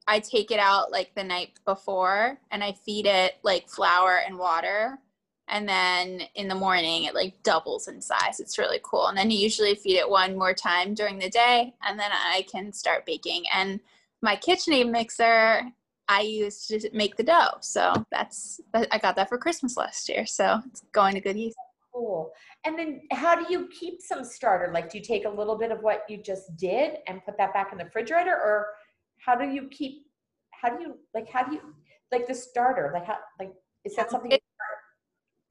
I 0.08 0.20
take 0.20 0.52
it 0.52 0.60
out 0.60 0.92
like 0.92 1.14
the 1.16 1.24
night 1.24 1.52
before 1.66 2.40
and 2.52 2.62
I 2.64 2.74
feed 2.74 3.06
it 3.06 3.36
like 3.44 3.70
flour 3.70 4.18
and 4.26 4.38
water. 4.38 5.00
And 5.48 5.68
then 5.68 6.24
in 6.36 6.48
the 6.48 6.56
morning, 6.56 7.06
it 7.06 7.16
like 7.16 7.42
doubles 7.44 7.88
in 7.88 8.02
size. 8.02 8.40
It's 8.40 8.58
really 8.58 8.80
cool. 8.84 9.08
And 9.08 9.18
then 9.18 9.32
you 9.32 9.38
usually 9.40 9.76
feed 9.76 9.98
it 9.98 10.10
one 10.10 10.38
more 10.38 10.54
time 10.54 10.94
during 10.94 11.18
the 11.20 11.30
day 11.30 11.74
and 11.84 11.98
then 11.98 12.12
I 12.12 12.46
can 12.52 12.74
start 12.74 13.06
baking. 13.06 13.46
And 13.54 13.80
my 14.22 14.36
KitchenAid 14.36 14.90
mixer, 14.90 15.64
I 16.08 16.22
use 16.22 16.66
to 16.68 16.90
make 16.94 17.16
the 17.16 17.24
dough. 17.24 17.58
So 17.62 17.94
that's, 18.12 18.60
I 18.74 18.98
got 18.98 19.16
that 19.16 19.30
for 19.30 19.38
Christmas 19.38 19.78
last 19.78 20.10
year. 20.10 20.26
So 20.26 20.62
it's 20.68 20.84
going 20.92 21.16
to 21.16 21.22
good 21.22 21.38
use. 21.38 21.54
Cool. 21.94 22.32
And 22.66 22.78
then 22.78 23.02
how 23.12 23.36
do 23.36 23.52
you 23.52 23.68
keep 23.68 24.02
some 24.02 24.24
starter? 24.24 24.72
Like, 24.74 24.92
do 24.92 24.98
you 24.98 25.04
take 25.04 25.26
a 25.26 25.30
little 25.30 25.58
bit 25.58 25.72
of 25.72 25.82
what 25.82 26.04
you 26.10 26.18
just 26.18 26.56
did 26.58 26.98
and 27.08 27.24
put 27.26 27.38
that 27.38 27.54
back 27.54 27.72
in 27.72 27.78
the 27.78 27.86
refrigerator? 27.86 28.34
Or 28.34 28.68
how 29.26 29.36
do 29.36 29.46
you 29.46 29.68
keep, 29.70 30.06
how 30.52 30.76
do 30.76 30.82
you, 30.84 30.98
like, 31.14 31.30
how 31.30 31.44
do 31.44 31.54
you, 31.56 31.62
like 32.12 32.28
the 32.28 32.36
starter, 32.36 32.92
like, 32.94 33.06
how, 33.06 33.18
like, 33.40 33.54
is 33.86 33.96
that 33.96 34.12
something? 34.12 34.32
It- 34.32 34.42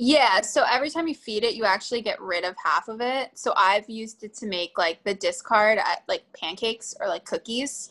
Yeah, 0.01 0.43
so 0.43 0.65
every 0.71 0.91
time 0.91 1.09
you 1.09 1.15
feed 1.15 1.43
it, 1.43 1.55
you 1.55 1.65
actually 1.65 2.03
get 2.03 2.21
rid 2.21 2.45
of 2.45 2.55
half 2.65 2.89
of 2.89 3.01
it. 3.01 3.37
So 3.37 3.53
I've 3.57 3.89
used 3.89 4.23
it 4.23 4.33
to 4.35 4.47
make 4.47 4.79
like 4.79 5.03
the 5.03 5.15
discard 5.15 5.79
at 5.79 6.05
like 6.07 6.25
pancakes 6.33 6.95
or 7.01 7.09
like 7.09 7.25
cookies. 7.25 7.91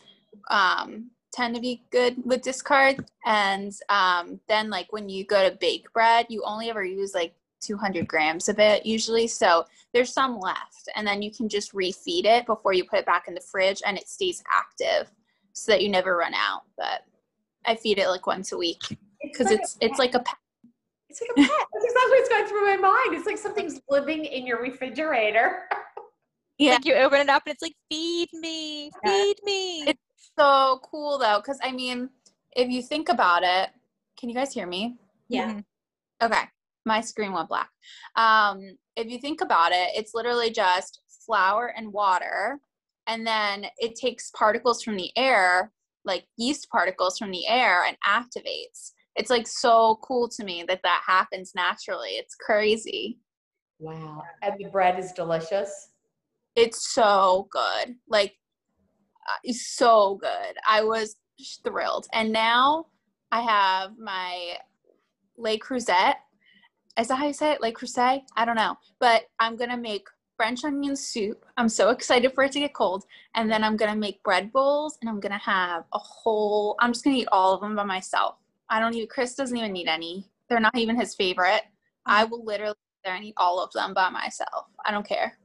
Um, 0.50 1.10
tend 1.32 1.54
to 1.54 1.60
be 1.60 1.82
good 1.90 2.16
with 2.24 2.42
discard. 2.42 3.04
And 3.24 3.72
um, 3.88 4.40
then 4.48 4.70
like 4.70 4.92
when 4.92 5.08
you 5.08 5.24
go 5.24 5.48
to 5.48 5.56
bake 5.56 5.92
bread, 5.92 6.26
you 6.28 6.42
only 6.44 6.70
ever 6.70 6.84
use 6.84 7.14
like 7.14 7.34
200 7.60 8.06
grams 8.08 8.48
of 8.48 8.58
it 8.58 8.86
usually. 8.86 9.26
So 9.26 9.64
there's 9.92 10.12
some 10.12 10.38
left, 10.38 10.88
and 10.96 11.06
then 11.06 11.22
you 11.22 11.30
can 11.30 11.48
just 11.48 11.72
refeed 11.72 12.24
it 12.24 12.46
before 12.46 12.72
you 12.72 12.84
put 12.84 13.00
it 13.00 13.06
back 13.06 13.24
in 13.28 13.34
the 13.34 13.40
fridge, 13.40 13.82
and 13.86 13.96
it 13.96 14.08
stays 14.08 14.42
active 14.50 15.12
so 15.52 15.72
that 15.72 15.82
you 15.82 15.88
never 15.88 16.16
run 16.16 16.34
out. 16.34 16.62
But 16.76 17.04
I 17.64 17.74
feed 17.74 17.98
it 17.98 18.08
like 18.08 18.26
once 18.26 18.52
a 18.52 18.56
week 18.56 18.82
because 19.22 19.46
like 19.46 19.58
a 19.58 19.62
it's 19.62 19.78
it's 19.80 19.98
like 19.98 20.14
a 20.14 20.20
pet. 20.20 20.36
It's 21.08 21.20
like 21.20 21.30
a 21.30 21.34
pet. 21.34 21.66
That's 21.72 21.84
exactly 21.84 22.18
what's 22.18 22.28
going 22.28 22.46
through 22.46 22.66
my 22.66 22.76
mind. 22.76 23.14
It's 23.14 23.26
like 23.26 23.38
something's 23.38 23.80
living 23.88 24.24
in 24.24 24.46
your 24.46 24.60
refrigerator. 24.60 25.62
Yeah. 26.58 26.72
Like 26.72 26.84
you 26.84 26.94
open 26.94 27.20
it 27.20 27.28
up 27.28 27.44
and 27.46 27.54
it's 27.54 27.62
like, 27.62 27.76
feed 27.88 28.28
me, 28.32 28.90
feed 29.04 29.36
me. 29.44 29.84
It's 29.86 30.00
so 30.38 30.80
cool 30.82 31.18
though, 31.18 31.38
because 31.38 31.58
I 31.62 31.72
mean, 31.72 32.10
if 32.56 32.68
you 32.70 32.82
think 32.82 33.08
about 33.08 33.42
it, 33.42 33.70
can 34.18 34.28
you 34.28 34.34
guys 34.34 34.52
hear 34.52 34.66
me? 34.66 34.96
Yeah. 35.28 35.52
Mhm. 35.52 35.64
Okay, 36.22 36.44
my 36.84 37.00
screen 37.00 37.32
went 37.32 37.48
black. 37.48 37.70
Um, 38.16 38.78
if 38.96 39.06
you 39.08 39.18
think 39.20 39.40
about 39.40 39.72
it, 39.72 39.90
it's 39.94 40.14
literally 40.14 40.50
just 40.50 41.00
flour 41.26 41.68
and 41.76 41.92
water, 41.92 42.60
and 43.06 43.26
then 43.26 43.66
it 43.78 43.94
takes 43.94 44.30
particles 44.30 44.82
from 44.82 44.96
the 44.96 45.16
air, 45.16 45.72
like 46.04 46.26
yeast 46.36 46.68
particles 46.70 47.18
from 47.18 47.30
the 47.30 47.46
air, 47.46 47.84
and 47.84 47.96
activates. 48.06 48.92
It's 49.14 49.30
like 49.30 49.46
so 49.46 49.98
cool 50.02 50.28
to 50.30 50.44
me 50.44 50.64
that 50.68 50.80
that 50.82 51.02
happens 51.06 51.52
naturally. 51.54 52.10
It's 52.10 52.34
crazy. 52.34 53.18
Wow. 53.80 54.22
And 54.42 54.54
the 54.58 54.68
bread 54.70 54.98
is 54.98 55.12
delicious. 55.12 55.90
It's 56.56 56.92
so 56.92 57.48
good. 57.50 57.96
Like, 58.08 58.37
uh, 59.28 59.38
it's 59.44 59.76
so 59.76 60.16
good. 60.20 60.56
I 60.66 60.82
was 60.82 61.16
thrilled. 61.64 62.06
And 62.12 62.32
now 62.32 62.86
I 63.30 63.42
have 63.42 63.98
my 63.98 64.54
Le 65.36 65.58
Creuset. 65.58 66.14
Is 66.98 67.08
that 67.08 67.16
how 67.16 67.26
you 67.26 67.32
say 67.32 67.52
it? 67.52 67.60
Le 67.60 67.72
Creuset? 67.72 68.22
I 68.36 68.44
don't 68.44 68.56
know. 68.56 68.76
But 68.98 69.24
I'm 69.38 69.56
going 69.56 69.70
to 69.70 69.76
make 69.76 70.06
French 70.36 70.64
onion 70.64 70.96
soup. 70.96 71.44
I'm 71.56 71.68
so 71.68 71.90
excited 71.90 72.32
for 72.32 72.44
it 72.44 72.52
to 72.52 72.60
get 72.60 72.74
cold. 72.74 73.04
And 73.34 73.50
then 73.50 73.62
I'm 73.62 73.76
going 73.76 73.92
to 73.92 73.98
make 73.98 74.22
bread 74.22 74.52
bowls 74.52 74.98
and 75.00 75.08
I'm 75.08 75.20
going 75.20 75.32
to 75.32 75.38
have 75.38 75.84
a 75.92 75.98
whole, 75.98 76.76
I'm 76.80 76.92
just 76.92 77.04
going 77.04 77.16
to 77.16 77.22
eat 77.22 77.28
all 77.30 77.54
of 77.54 77.60
them 77.60 77.76
by 77.76 77.84
myself. 77.84 78.36
I 78.70 78.80
don't 78.80 78.94
even, 78.94 79.08
Chris 79.08 79.34
doesn't 79.34 79.56
even 79.56 79.72
need 79.72 79.88
any. 79.88 80.26
They're 80.48 80.60
not 80.60 80.76
even 80.76 80.98
his 80.98 81.14
favorite. 81.14 81.62
I 82.06 82.24
will 82.24 82.44
literally 82.44 82.72
sit 82.72 83.04
there 83.04 83.14
and 83.14 83.24
eat 83.24 83.34
all 83.36 83.62
of 83.62 83.72
them 83.72 83.94
by 83.94 84.08
myself. 84.10 84.66
I 84.84 84.90
don't 84.90 85.06
care. 85.06 85.38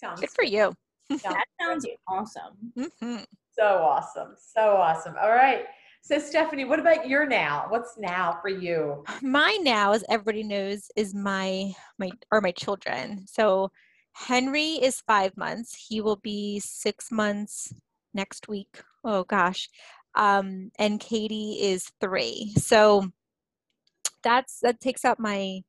Sounds 0.00 0.20
Good 0.20 0.30
for 0.30 0.44
you. 0.44 0.74
That 1.10 1.44
sounds 1.60 1.86
awesome. 2.08 2.72
hmm 3.00 3.16
so 3.56 3.64
awesome. 3.64 4.34
So 4.36 4.76
awesome. 4.76 5.14
All 5.20 5.30
right. 5.30 5.64
So 6.02 6.18
Stephanie, 6.18 6.64
what 6.64 6.80
about 6.80 7.08
your 7.08 7.26
now? 7.26 7.66
What's 7.68 7.96
now 7.96 8.38
for 8.42 8.48
you? 8.48 9.04
My 9.22 9.56
now, 9.62 9.92
as 9.92 10.04
everybody 10.10 10.42
knows, 10.42 10.90
is 10.96 11.14
my 11.14 11.72
my 11.98 12.10
or 12.30 12.40
my 12.40 12.52
children. 12.52 13.26
So 13.26 13.70
Henry 14.12 14.72
is 14.72 15.02
five 15.06 15.36
months. 15.36 15.86
He 15.88 16.00
will 16.00 16.16
be 16.16 16.60
six 16.60 17.10
months 17.10 17.72
next 18.12 18.48
week. 18.48 18.82
Oh 19.04 19.24
gosh. 19.24 19.68
Um, 20.14 20.70
and 20.78 21.00
Katie 21.00 21.58
is 21.60 21.90
three. 22.00 22.52
So 22.56 23.10
that's 24.22 24.60
that 24.62 24.80
takes 24.80 25.04
up 25.04 25.18
my 25.18 25.60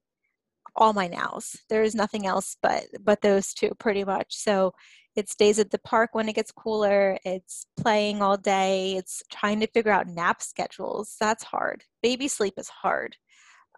all 0.75 0.93
my 0.93 1.07
nows. 1.07 1.55
There 1.69 1.83
is 1.83 1.95
nothing 1.95 2.25
else 2.25 2.57
but 2.61 2.83
but 3.01 3.21
those 3.21 3.53
two 3.53 3.71
pretty 3.79 4.03
much. 4.03 4.35
So 4.35 4.73
it 5.15 5.29
stays 5.29 5.59
at 5.59 5.71
the 5.71 5.79
park 5.79 6.09
when 6.13 6.27
it 6.27 6.35
gets 6.35 6.51
cooler. 6.51 7.17
It's 7.23 7.67
playing 7.77 8.21
all 8.21 8.37
day. 8.37 8.95
It's 8.97 9.23
trying 9.31 9.59
to 9.61 9.67
figure 9.67 9.91
out 9.91 10.07
nap 10.07 10.41
schedules. 10.41 11.15
That's 11.19 11.43
hard. 11.43 11.83
Baby 12.03 12.27
sleep 12.27 12.55
is 12.57 12.67
hard. 12.69 13.15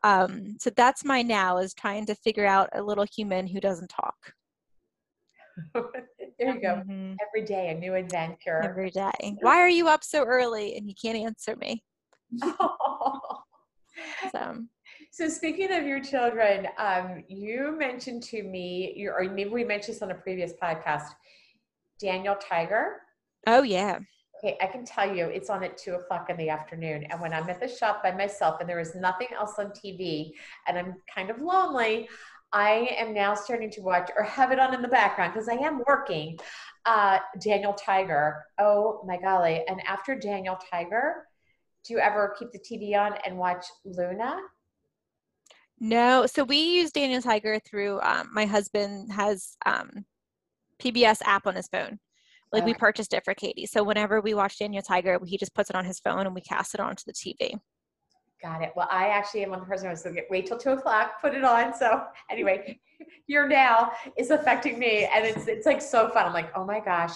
Um, 0.04 0.58
so 0.60 0.70
that's 0.72 1.04
my 1.06 1.22
now 1.22 1.58
is 1.58 1.74
trying 1.74 2.06
to 2.08 2.16
figure 2.16 2.46
out 2.46 2.70
a 2.74 2.82
little 2.82 3.06
human 3.16 3.48
who 3.48 3.60
doesn't 3.60 3.90
talk. 3.90 4.16
there 5.74 6.56
you 6.56 6.62
go. 6.62 6.84
Mhm. 6.88 7.16
Every 7.28 7.46
day, 7.46 7.70
a 7.70 7.74
new 7.74 7.96
adventure. 7.96 8.62
Every 8.64 8.92
day. 8.92 9.38
Why 9.42 9.58
are 9.58 9.70
you 9.70 9.88
up 9.88 10.04
so 10.04 10.24
early? 10.24 10.76
And 10.76 10.86
he 10.88 10.94
can't 10.94 11.18
answer 11.18 11.56
me. 11.56 11.84
oh. 12.44 13.20
So 14.32 14.64
So 15.12 15.30
speaking 15.30 15.72
of 15.72 15.86
your 15.86 16.02
children, 16.02 16.68
um, 16.78 17.24
you 17.28 17.76
mentioned 17.78 18.24
to 18.24 18.44
me, 18.44 18.94
you 18.96 19.12
or 19.12 19.24
maybe 19.24 19.50
we 19.50 19.64
mentioned 19.64 19.96
this 19.96 20.02
on 20.02 20.12
a 20.12 20.16
previous 20.16 20.54
podcast, 20.62 21.08
Daniel 22.00 22.36
Tiger. 22.36 23.02
Oh 23.48 23.64
yeah. 23.64 24.00
Okay, 24.44 24.58
I 24.62 24.68
can 24.68 24.86
tell 24.86 25.12
you 25.12 25.26
it's 25.26 25.50
on 25.50 25.64
at 25.64 25.78
two 25.78 25.96
o'clock 25.96 26.30
in 26.30 26.38
the 26.38 26.50
afternoon. 26.50 27.06
And 27.10 27.20
when 27.20 27.34
I'm 27.34 27.50
at 27.50 27.60
the 27.60 27.68
shop 27.68 28.04
by 28.04 28.12
myself 28.12 28.60
and 28.60 28.70
there 28.70 28.80
is 28.80 28.94
nothing 28.94 29.30
else 29.36 29.56
on 29.58 29.72
TV 29.72 30.32
and 30.68 30.78
I'm 30.78 30.96
kind 31.14 31.32
of 31.32 31.42
lonely, 31.42 32.08
I 32.54 32.90
am 32.98 33.14
now 33.14 33.34
starting 33.34 33.72
to 33.72 33.82
watch 33.82 34.12
or 34.16 34.24
have 34.24 34.52
it 34.52 34.60
on 34.60 34.74
in 34.74 34.82
the 34.82 34.88
background 34.88 35.34
because 35.34 35.50
I 35.50 35.56
am 35.56 35.82
working. 35.88 36.38
Uh, 36.86 37.18
Daniel 37.42 37.74
Tiger. 37.74 38.46
Oh 38.60 39.04
my 39.06 39.18
golly. 39.18 39.64
And 39.68 39.82
after 39.88 40.16
Daniel 40.16 40.58
Tiger, 40.72 41.28
do 41.84 41.94
you 41.94 42.00
ever 42.00 42.36
keep 42.38 42.52
the 42.52 42.60
TV 42.60 42.98
on 42.98 43.16
and 43.26 43.38
watch 43.38 43.66
Luna? 43.86 44.38
No, 45.80 46.26
so 46.26 46.44
we 46.44 46.58
use 46.58 46.92
Daniel 46.92 47.22
Tiger 47.22 47.60
through 47.60 48.02
um, 48.02 48.30
my 48.34 48.46
husband 48.46 49.12
has 49.12 49.56
um, 49.66 50.06
PBS 50.82 51.22
app 51.24 51.46
on 51.46 51.56
his 51.56 51.68
phone. 51.68 52.00
Like 52.52 52.66
we 52.66 52.74
purchased 52.74 53.14
it 53.14 53.26
for 53.26 53.34
Katie. 53.34 53.66
So 53.66 53.84
whenever 53.84 54.22
we 54.22 54.34
watch 54.34 54.58
Daniel 54.58 54.82
Tiger, 54.82 55.20
he 55.26 55.38
just 55.38 55.54
puts 55.54 55.70
it 55.70 55.76
on 55.76 55.84
his 55.84 56.00
phone 56.00 56.26
and 56.26 56.34
we 56.34 56.42
cast 56.42 56.74
it 56.74 56.80
onto 56.80 57.04
the 57.06 57.14
TV. 57.14 57.60
Got 58.42 58.62
it. 58.62 58.72
Well, 58.76 58.88
I 58.90 59.08
actually 59.08 59.44
am 59.44 59.50
one 59.50 59.66
person 59.66 59.90
who's 59.90 60.06
like, 60.06 60.28
wait 60.30 60.46
till 60.46 60.58
two 60.58 60.72
o'clock, 60.72 61.20
put 61.22 61.34
it 61.34 61.44
on. 61.44 61.74
So 61.74 62.04
anyway, 62.30 62.80
your 63.28 63.48
now 63.48 63.92
is 64.16 64.30
affecting 64.30 64.78
me, 64.78 65.10
and 65.14 65.26
it's 65.26 65.48
it's 65.48 65.66
like 65.66 65.82
so 65.82 66.10
fun. 66.10 66.28
I'm 66.28 66.34
like, 66.34 66.52
oh 66.56 66.64
my 66.64 66.80
gosh, 66.80 67.14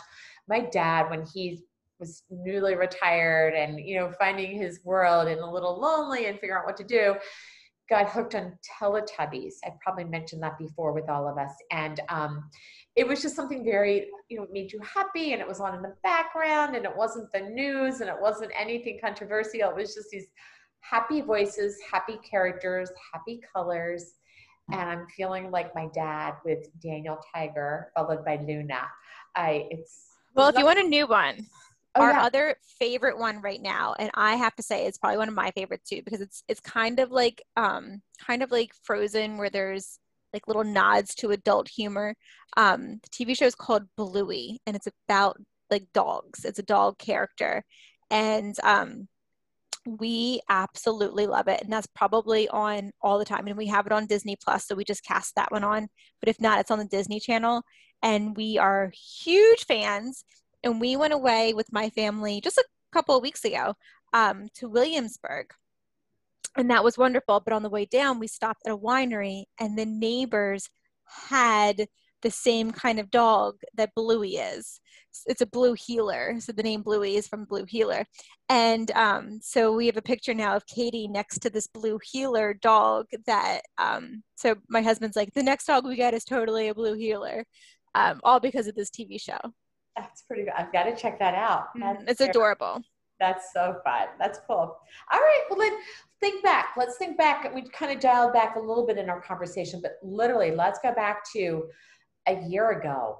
my 0.49 0.61
dad 0.61 1.09
when 1.11 1.23
he 1.23 1.61
was 1.99 2.23
newly 2.31 2.73
retired 2.73 3.53
and 3.53 3.79
you 3.79 3.95
know 3.97 4.11
finding 4.17 4.57
his 4.57 4.83
world 4.83 5.27
and 5.27 5.39
a 5.39 5.45
little 5.45 5.79
lonely 5.79 6.25
and 6.25 6.39
figuring 6.39 6.59
out 6.59 6.65
what 6.65 6.77
to 6.77 6.83
do, 6.83 7.15
got 7.91 8.09
hooked 8.09 8.35
on 8.35 8.57
Teletubbies. 8.79 9.55
I 9.65 9.71
probably 9.81 10.05
mentioned 10.05 10.41
that 10.43 10.57
before 10.57 10.93
with 10.93 11.09
all 11.09 11.27
of 11.27 11.37
us, 11.37 11.51
and 11.71 11.99
um, 12.07 12.49
it 12.95 13.05
was 13.05 13.21
just 13.21 13.35
something 13.35 13.63
very 13.65 14.07
you 14.29 14.37
know 14.37 14.47
made 14.51 14.71
you 14.71 14.79
happy, 14.79 15.33
and 15.33 15.41
it 15.41 15.47
was 15.47 15.59
on 15.59 15.75
in 15.75 15.81
the 15.81 15.93
background, 16.01 16.75
and 16.75 16.85
it 16.85 16.95
wasn't 16.95 17.29
the 17.33 17.41
news, 17.41 17.99
and 17.99 18.09
it 18.09 18.15
wasn't 18.19 18.51
anything 18.57 18.97
controversial. 19.03 19.69
It 19.69 19.75
was 19.75 19.93
just 19.93 20.09
these 20.09 20.27
happy 20.79 21.21
voices, 21.21 21.77
happy 21.91 22.17
characters, 22.27 22.89
happy 23.13 23.41
colors. 23.53 24.13
And 24.71 24.89
I'm 24.89 25.05
feeling 25.17 25.51
like 25.51 25.75
my 25.75 25.89
dad 25.93 26.35
with 26.45 26.59
Daniel 26.81 27.17
Tiger, 27.33 27.91
followed 27.93 28.23
by 28.23 28.37
Luna. 28.37 28.87
I 29.35 29.67
it's 29.69 30.05
Well, 30.33 30.47
if 30.47 30.57
you 30.57 30.63
want 30.63 30.79
a 30.79 30.83
new 30.83 31.07
one, 31.07 31.45
oh, 31.95 32.01
our 32.01 32.11
yeah. 32.11 32.23
other 32.23 32.55
favorite 32.79 33.17
one 33.17 33.41
right 33.41 33.61
now, 33.61 33.95
and 33.97 34.11
I 34.13 34.35
have 34.35 34.55
to 34.55 34.63
say 34.63 34.85
it's 34.85 34.97
probably 34.97 35.17
one 35.17 35.29
of 35.29 35.35
my 35.35 35.51
favorites 35.51 35.89
too, 35.89 36.01
because 36.03 36.21
it's 36.21 36.43
it's 36.47 36.59
kind 36.59 36.99
of 36.99 37.11
like 37.11 37.43
um 37.57 38.01
kind 38.25 38.43
of 38.43 38.51
like 38.51 38.71
Frozen, 38.83 39.37
where 39.37 39.49
there's 39.49 39.99
like 40.33 40.47
little 40.47 40.63
nods 40.63 41.15
to 41.15 41.31
adult 41.31 41.67
humor. 41.67 42.15
Um, 42.57 42.99
the 43.03 43.09
TV 43.09 43.37
show 43.37 43.45
is 43.45 43.55
called 43.55 43.83
Bluey, 43.97 44.59
and 44.65 44.75
it's 44.75 44.87
about 45.07 45.37
like 45.69 45.85
dogs. 45.93 46.45
It's 46.45 46.59
a 46.59 46.63
dog 46.63 46.97
character, 46.97 47.63
and 48.09 48.55
um, 48.63 49.07
we 49.85 50.41
absolutely 50.49 51.27
love 51.27 51.47
it, 51.47 51.61
and 51.61 51.71
that's 51.71 51.87
probably 51.87 52.47
on 52.49 52.91
all 53.01 53.19
the 53.19 53.25
time. 53.25 53.47
And 53.47 53.57
we 53.57 53.67
have 53.67 53.85
it 53.85 53.91
on 53.91 54.05
Disney 54.05 54.37
Plus, 54.41 54.67
so 54.67 54.75
we 54.75 54.83
just 54.83 55.05
cast 55.05 55.35
that 55.35 55.51
one 55.51 55.63
on. 55.63 55.87
But 56.19 56.29
if 56.29 56.39
not, 56.39 56.59
it's 56.59 56.71
on 56.71 56.79
the 56.79 56.85
Disney 56.85 57.19
Channel, 57.19 57.63
and 58.01 58.35
we 58.35 58.57
are 58.57 58.91
huge 59.23 59.65
fans 59.65 60.23
and 60.63 60.79
we 60.79 60.95
went 60.95 61.13
away 61.13 61.53
with 61.53 61.71
my 61.71 61.89
family 61.89 62.41
just 62.41 62.57
a 62.57 62.65
couple 62.91 63.15
of 63.15 63.23
weeks 63.23 63.45
ago 63.45 63.75
um, 64.13 64.47
to 64.55 64.69
Williamsburg. 64.69 65.47
And 66.57 66.69
that 66.69 66.83
was 66.83 66.97
wonderful. 66.97 67.39
But 67.39 67.53
on 67.53 67.63
the 67.63 67.69
way 67.69 67.85
down, 67.85 68.19
we 68.19 68.27
stopped 68.27 68.63
at 68.65 68.73
a 68.73 68.77
winery, 68.77 69.43
and 69.59 69.77
the 69.77 69.85
neighbors 69.85 70.69
had 71.29 71.87
the 72.21 72.31
same 72.31 72.71
kind 72.71 72.99
of 72.99 73.09
dog 73.09 73.55
that 73.75 73.95
Bluey 73.95 74.37
is. 74.37 74.79
It's 75.25 75.41
a 75.41 75.45
blue 75.45 75.73
heeler. 75.73 76.35
So 76.39 76.51
the 76.51 76.63
name 76.63 76.83
Bluey 76.83 77.15
is 77.15 77.27
from 77.27 77.45
Blue 77.45 77.65
Heeler. 77.65 78.05
And 78.49 78.91
um, 78.91 79.39
so 79.41 79.73
we 79.73 79.87
have 79.87 79.97
a 79.97 80.01
picture 80.01 80.33
now 80.33 80.55
of 80.55 80.65
Katie 80.67 81.07
next 81.07 81.39
to 81.39 81.49
this 81.49 81.67
blue 81.67 81.99
heeler 82.03 82.53
dog 82.53 83.07
that, 83.25 83.61
um, 83.77 84.23
so 84.35 84.55
my 84.69 84.81
husband's 84.81 85.15
like, 85.15 85.33
the 85.33 85.43
next 85.43 85.65
dog 85.65 85.85
we 85.85 85.95
get 85.95 86.13
is 86.13 86.23
totally 86.23 86.69
a 86.69 86.75
blue 86.75 86.93
heeler, 86.93 87.45
um, 87.95 88.19
all 88.23 88.39
because 88.39 88.67
of 88.67 88.75
this 88.75 88.89
TV 88.89 89.19
show. 89.19 89.39
That's 89.95 90.21
pretty 90.23 90.43
good. 90.43 90.53
I've 90.57 90.71
got 90.71 90.83
to 90.83 90.95
check 90.95 91.19
that 91.19 91.35
out. 91.35 91.67
That's 91.75 92.03
Mm, 92.03 92.09
It's 92.09 92.17
very- 92.19 92.29
adorable. 92.29 92.81
That's 93.19 93.53
so 93.53 93.79
fun. 93.83 94.07
That's 94.17 94.39
cool. 94.47 94.57
All 94.57 95.19
right. 95.19 95.43
Well, 95.47 95.59
then 95.59 95.77
think 96.19 96.43
back. 96.43 96.73
Let's 96.75 96.97
think 96.97 97.17
back. 97.19 97.53
We 97.53 97.61
kind 97.69 97.91
of 97.91 97.99
dialed 97.99 98.33
back 98.33 98.55
a 98.55 98.59
little 98.59 98.85
bit 98.87 98.97
in 98.97 99.11
our 99.11 99.21
conversation, 99.21 99.79
but 99.79 99.97
literally, 100.01 100.49
let's 100.55 100.79
go 100.79 100.91
back 100.91 101.23
to 101.33 101.69
a 102.27 102.41
year 102.47 102.71
ago. 102.71 103.19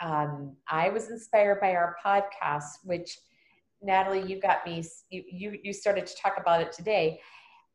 Um, 0.00 0.56
I 0.70 0.88
was 0.88 1.10
inspired 1.10 1.60
by 1.60 1.74
our 1.74 1.96
podcast, 2.02 2.78
which 2.84 3.18
Natalie, 3.82 4.22
you 4.26 4.40
got 4.40 4.64
me. 4.66 4.82
You, 5.10 5.22
you 5.30 5.58
you 5.62 5.72
started 5.74 6.06
to 6.06 6.16
talk 6.16 6.38
about 6.40 6.62
it 6.62 6.72
today. 6.72 7.20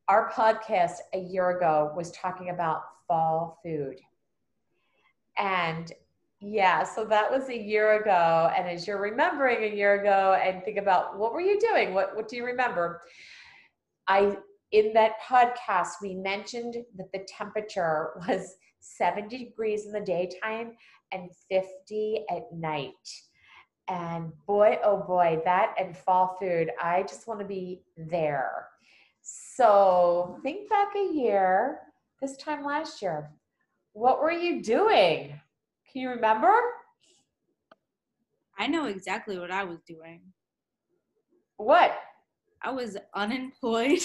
Our 0.07 0.31
podcast 0.31 0.93
a 1.13 1.19
year 1.19 1.51
ago 1.57 1.91
was 1.95 2.09
talking 2.11 2.49
about 2.49 2.81
fall 3.07 3.59
food, 3.63 3.99
and 5.37 5.91
yeah, 6.41 6.83
so 6.83 7.05
that 7.05 7.31
was 7.31 7.49
a 7.49 7.57
year 7.57 8.01
ago. 8.01 8.51
And 8.57 8.67
as 8.67 8.87
you're 8.87 8.99
remembering 8.99 9.63
a 9.63 9.75
year 9.75 10.01
ago 10.01 10.39
and 10.43 10.63
think 10.63 10.77
about 10.77 11.17
what 11.17 11.33
were 11.33 11.41
you 11.41 11.59
doing? 11.59 11.93
What 11.93 12.15
what 12.15 12.27
do 12.27 12.35
you 12.35 12.43
remember? 12.43 13.01
I 14.07 14.35
in 14.71 14.91
that 14.93 15.21
podcast 15.21 16.01
we 16.01 16.15
mentioned 16.15 16.77
that 16.97 17.11
the 17.13 17.25
temperature 17.27 18.13
was 18.27 18.55
70 18.79 19.37
degrees 19.37 19.85
in 19.85 19.91
the 19.91 20.01
daytime 20.01 20.73
and 21.11 21.29
50 21.49 22.25
at 22.31 22.51
night. 22.51 22.91
And 23.87 24.31
boy, 24.47 24.79
oh 24.83 25.03
boy, 25.05 25.41
that 25.45 25.75
and 25.79 25.95
fall 25.95 26.37
food, 26.39 26.71
I 26.81 27.03
just 27.03 27.27
want 27.27 27.39
to 27.41 27.45
be 27.45 27.83
there. 27.97 28.67
So 29.21 30.39
think 30.41 30.69
back 30.69 30.95
a 30.95 31.13
year, 31.13 31.79
this 32.19 32.37
time 32.37 32.63
last 32.63 33.01
year. 33.01 33.29
What 33.93 34.21
were 34.21 34.31
you 34.31 34.63
doing? 34.63 35.39
Can 35.91 36.01
you 36.01 36.09
remember? 36.09 36.53
I 38.57 38.67
know 38.67 38.85
exactly 38.85 39.37
what 39.37 39.51
I 39.51 39.63
was 39.63 39.79
doing. 39.85 40.21
What? 41.57 41.97
I 42.63 42.71
was 42.71 42.95
unemployed, 43.15 43.99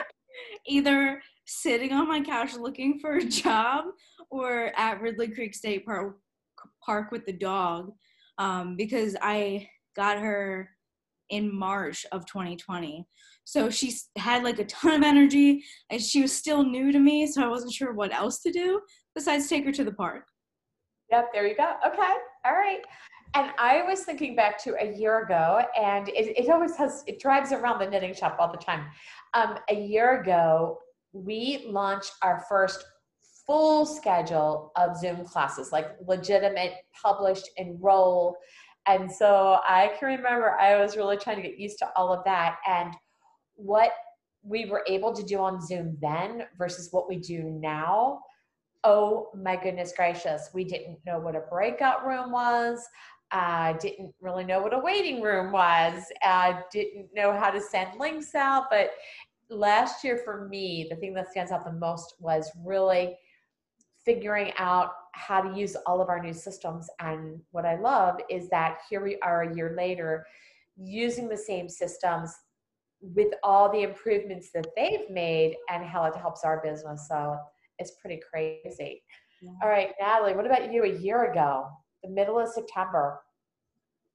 either 0.66 1.22
sitting 1.46 1.92
on 1.92 2.08
my 2.08 2.22
couch 2.22 2.54
looking 2.54 2.98
for 2.98 3.16
a 3.16 3.24
job 3.24 3.84
or 4.30 4.72
at 4.76 5.00
Ridley 5.00 5.28
Creek 5.28 5.54
State 5.54 5.84
Park, 5.84 6.16
Park 6.84 7.12
with 7.12 7.26
the 7.26 7.32
dog 7.32 7.92
um, 8.38 8.76
because 8.76 9.14
I 9.20 9.68
got 9.94 10.18
her 10.18 10.70
in 11.30 11.54
March 11.54 12.04
of 12.12 12.26
2020. 12.26 13.06
So 13.44 13.70
she 13.70 13.94
had 14.16 14.42
like 14.42 14.58
a 14.58 14.64
ton 14.64 14.94
of 14.94 15.02
energy 15.02 15.62
and 15.90 16.00
she 16.00 16.22
was 16.22 16.32
still 16.32 16.64
new 16.64 16.92
to 16.92 16.98
me, 16.98 17.26
so 17.26 17.44
I 17.44 17.48
wasn't 17.48 17.72
sure 17.72 17.92
what 17.92 18.12
else 18.12 18.40
to 18.40 18.50
do 18.52 18.80
besides 19.14 19.48
take 19.48 19.64
her 19.64 19.72
to 19.72 19.84
the 19.84 19.92
park. 19.92 20.24
Yep, 21.12 21.28
there 21.34 21.46
you 21.46 21.54
go. 21.54 21.74
Okay, 21.86 22.14
all 22.46 22.54
right. 22.54 22.80
And 23.34 23.50
I 23.58 23.82
was 23.82 24.04
thinking 24.04 24.34
back 24.34 24.56
to 24.64 24.74
a 24.80 24.96
year 24.96 25.24
ago, 25.24 25.60
and 25.78 26.08
it, 26.08 26.38
it 26.38 26.48
always 26.48 26.74
has, 26.76 27.04
it 27.06 27.20
drives 27.20 27.52
around 27.52 27.80
the 27.80 27.86
knitting 27.86 28.14
shop 28.14 28.36
all 28.38 28.50
the 28.50 28.56
time. 28.56 28.86
Um, 29.34 29.58
a 29.68 29.74
year 29.74 30.22
ago, 30.22 30.78
we 31.12 31.66
launched 31.66 32.12
our 32.22 32.42
first 32.48 32.82
full 33.46 33.84
schedule 33.84 34.72
of 34.76 34.96
Zoom 34.96 35.26
classes, 35.26 35.70
like 35.70 35.88
legitimate, 36.06 36.72
published, 37.02 37.50
enroll. 37.58 38.34
And 38.86 39.10
so 39.12 39.58
I 39.68 39.92
can 39.98 40.08
remember 40.08 40.52
I 40.52 40.80
was 40.80 40.96
really 40.96 41.18
trying 41.18 41.36
to 41.36 41.42
get 41.42 41.58
used 41.58 41.78
to 41.80 41.90
all 41.94 42.10
of 42.10 42.24
that. 42.24 42.56
And 42.66 42.94
what 43.56 43.92
we 44.42 44.64
were 44.64 44.82
able 44.88 45.12
to 45.12 45.22
do 45.22 45.38
on 45.40 45.60
Zoom 45.60 45.98
then 46.00 46.44
versus 46.56 46.88
what 46.90 47.06
we 47.06 47.18
do 47.18 47.42
now 47.42 48.20
oh 48.84 49.30
my 49.34 49.56
goodness 49.56 49.92
gracious, 49.96 50.50
we 50.52 50.64
didn't 50.64 50.98
know 51.06 51.18
what 51.18 51.36
a 51.36 51.40
breakout 51.40 52.06
room 52.06 52.32
was. 52.32 52.86
Uh, 53.30 53.72
didn't 53.74 54.12
really 54.20 54.44
know 54.44 54.60
what 54.60 54.74
a 54.74 54.78
waiting 54.78 55.22
room 55.22 55.52
was. 55.52 56.04
Uh, 56.24 56.54
didn't 56.70 57.08
know 57.14 57.32
how 57.32 57.50
to 57.50 57.60
send 57.60 57.98
links 57.98 58.34
out. 58.34 58.64
But 58.70 58.90
last 59.48 60.04
year 60.04 60.20
for 60.24 60.48
me, 60.48 60.86
the 60.90 60.96
thing 60.96 61.14
that 61.14 61.30
stands 61.30 61.50
out 61.50 61.64
the 61.64 61.72
most 61.72 62.14
was 62.20 62.50
really 62.64 63.16
figuring 64.04 64.52
out 64.58 64.90
how 65.12 65.40
to 65.40 65.58
use 65.58 65.76
all 65.86 66.02
of 66.02 66.08
our 66.08 66.22
new 66.22 66.32
systems. 66.34 66.88
And 67.00 67.40
what 67.52 67.64
I 67.64 67.76
love 67.76 68.16
is 68.28 68.48
that 68.50 68.80
here 68.90 69.02
we 69.02 69.18
are 69.20 69.42
a 69.42 69.54
year 69.54 69.74
later 69.76 70.26
using 70.76 71.28
the 71.28 71.36
same 71.36 71.68
systems 71.68 72.34
with 73.00 73.32
all 73.42 73.70
the 73.70 73.82
improvements 73.82 74.50
that 74.52 74.66
they've 74.76 75.08
made 75.10 75.56
and 75.70 75.84
how 75.84 76.04
it 76.04 76.16
helps 76.16 76.44
our 76.44 76.62
business. 76.62 77.08
So 77.08 77.38
it's 77.82 77.96
pretty 78.00 78.20
crazy. 78.30 79.02
All 79.62 79.68
right, 79.68 79.90
Natalie, 80.00 80.34
what 80.34 80.46
about 80.46 80.72
you 80.72 80.84
a 80.84 80.98
year 81.00 81.30
ago, 81.30 81.66
the 82.04 82.10
middle 82.10 82.38
of 82.38 82.48
September? 82.48 83.20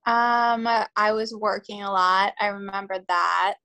Um, 0.06 0.66
I 0.96 1.12
was 1.12 1.36
working 1.36 1.84
a 1.84 1.92
lot. 1.92 2.34
I 2.40 2.48
remember 2.48 3.00
that. 3.10 3.56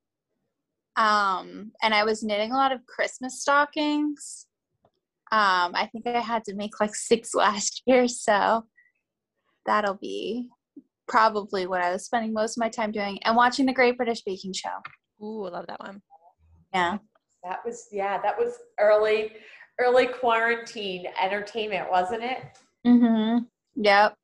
Um, 0.97 1.71
and 1.83 1.95
I 1.95 2.05
was 2.05 2.25
knitting 2.25 2.51
a 2.51 2.57
lot 2.57 2.73
of 2.73 2.85
Christmas 2.87 3.41
stockings. 3.41 4.47
Um, 5.31 5.73
I 5.75 5.89
think 5.93 6.07
I 6.07 6.21
had 6.21 6.45
to 6.47 6.55
make 6.55 6.81
like 6.81 6.97
six 6.97 7.33
last 7.35 7.83
year, 7.87 8.09
so 8.09 8.65
that'll 9.65 9.95
be 9.95 10.49
probably 11.07 11.67
what 11.69 11.81
I 11.81 11.93
was 11.93 12.05
spending 12.05 12.33
most 12.33 12.57
of 12.57 12.61
my 12.61 12.69
time 12.69 12.91
doing 12.91 13.21
and 13.23 13.37
watching 13.37 13.67
the 13.67 13.73
Great 13.73 13.97
British 13.97 14.23
Baking 14.23 14.53
Show. 14.53 15.25
Ooh, 15.25 15.45
I 15.45 15.51
love 15.51 15.67
that 15.69 15.81
one. 15.81 16.03
Yeah. 16.75 16.99
That 17.45 17.61
was 17.65 17.87
yeah, 17.93 18.21
that 18.21 18.37
was 18.37 18.55
early 18.79 19.33
early 19.83 20.07
quarantine 20.07 21.07
entertainment, 21.21 21.91
wasn't 21.91 22.23
it? 22.23 22.43
Mm-hmm. 22.87 23.45
Yep. 23.77 24.15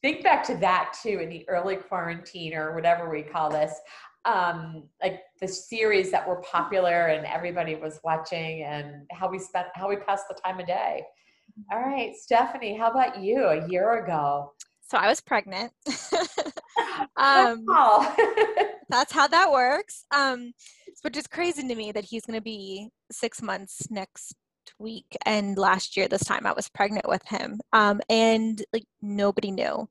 Think 0.00 0.22
back 0.22 0.44
to 0.44 0.56
that 0.56 0.96
too 1.02 1.20
in 1.20 1.28
the 1.28 1.48
early 1.48 1.76
quarantine 1.76 2.54
or 2.54 2.74
whatever 2.74 3.10
we 3.10 3.22
call 3.22 3.50
this. 3.50 3.72
Um, 4.24 4.84
like 5.02 5.20
the 5.40 5.48
series 5.48 6.10
that 6.12 6.26
were 6.26 6.40
popular 6.42 7.06
and 7.06 7.26
everybody 7.26 7.74
was 7.74 8.00
watching 8.04 8.62
and 8.62 9.06
how 9.10 9.28
we 9.28 9.38
spent 9.38 9.66
how 9.74 9.88
we 9.88 9.96
passed 9.96 10.26
the 10.28 10.38
time 10.44 10.60
of 10.60 10.66
day. 10.66 11.02
All 11.70 11.80
right, 11.80 12.14
Stephanie, 12.16 12.76
how 12.76 12.90
about 12.90 13.20
you 13.20 13.44
a 13.46 13.68
year 13.68 14.04
ago? 14.04 14.52
So 14.80 14.96
I 14.96 15.08
was 15.08 15.20
pregnant. 15.20 15.72
um, 17.16 17.64
Oh. 17.68 18.14
that's 18.88 19.12
how 19.12 19.26
that 19.26 19.50
works. 19.50 20.04
Um, 20.14 20.52
which 21.02 21.16
is 21.16 21.26
crazy 21.26 21.66
to 21.66 21.74
me 21.74 21.92
that 21.92 22.04
he's 22.04 22.24
going 22.24 22.38
to 22.38 22.42
be 22.42 22.90
six 23.10 23.42
months 23.42 23.90
next 23.90 24.34
week. 24.78 25.16
And 25.26 25.56
last 25.56 25.96
year, 25.96 26.08
this 26.08 26.24
time, 26.24 26.46
I 26.46 26.52
was 26.52 26.68
pregnant 26.68 27.08
with 27.08 27.22
him. 27.26 27.60
Um, 27.72 28.00
and 28.08 28.62
like 28.72 28.84
nobody 29.00 29.50
knew. 29.50 29.88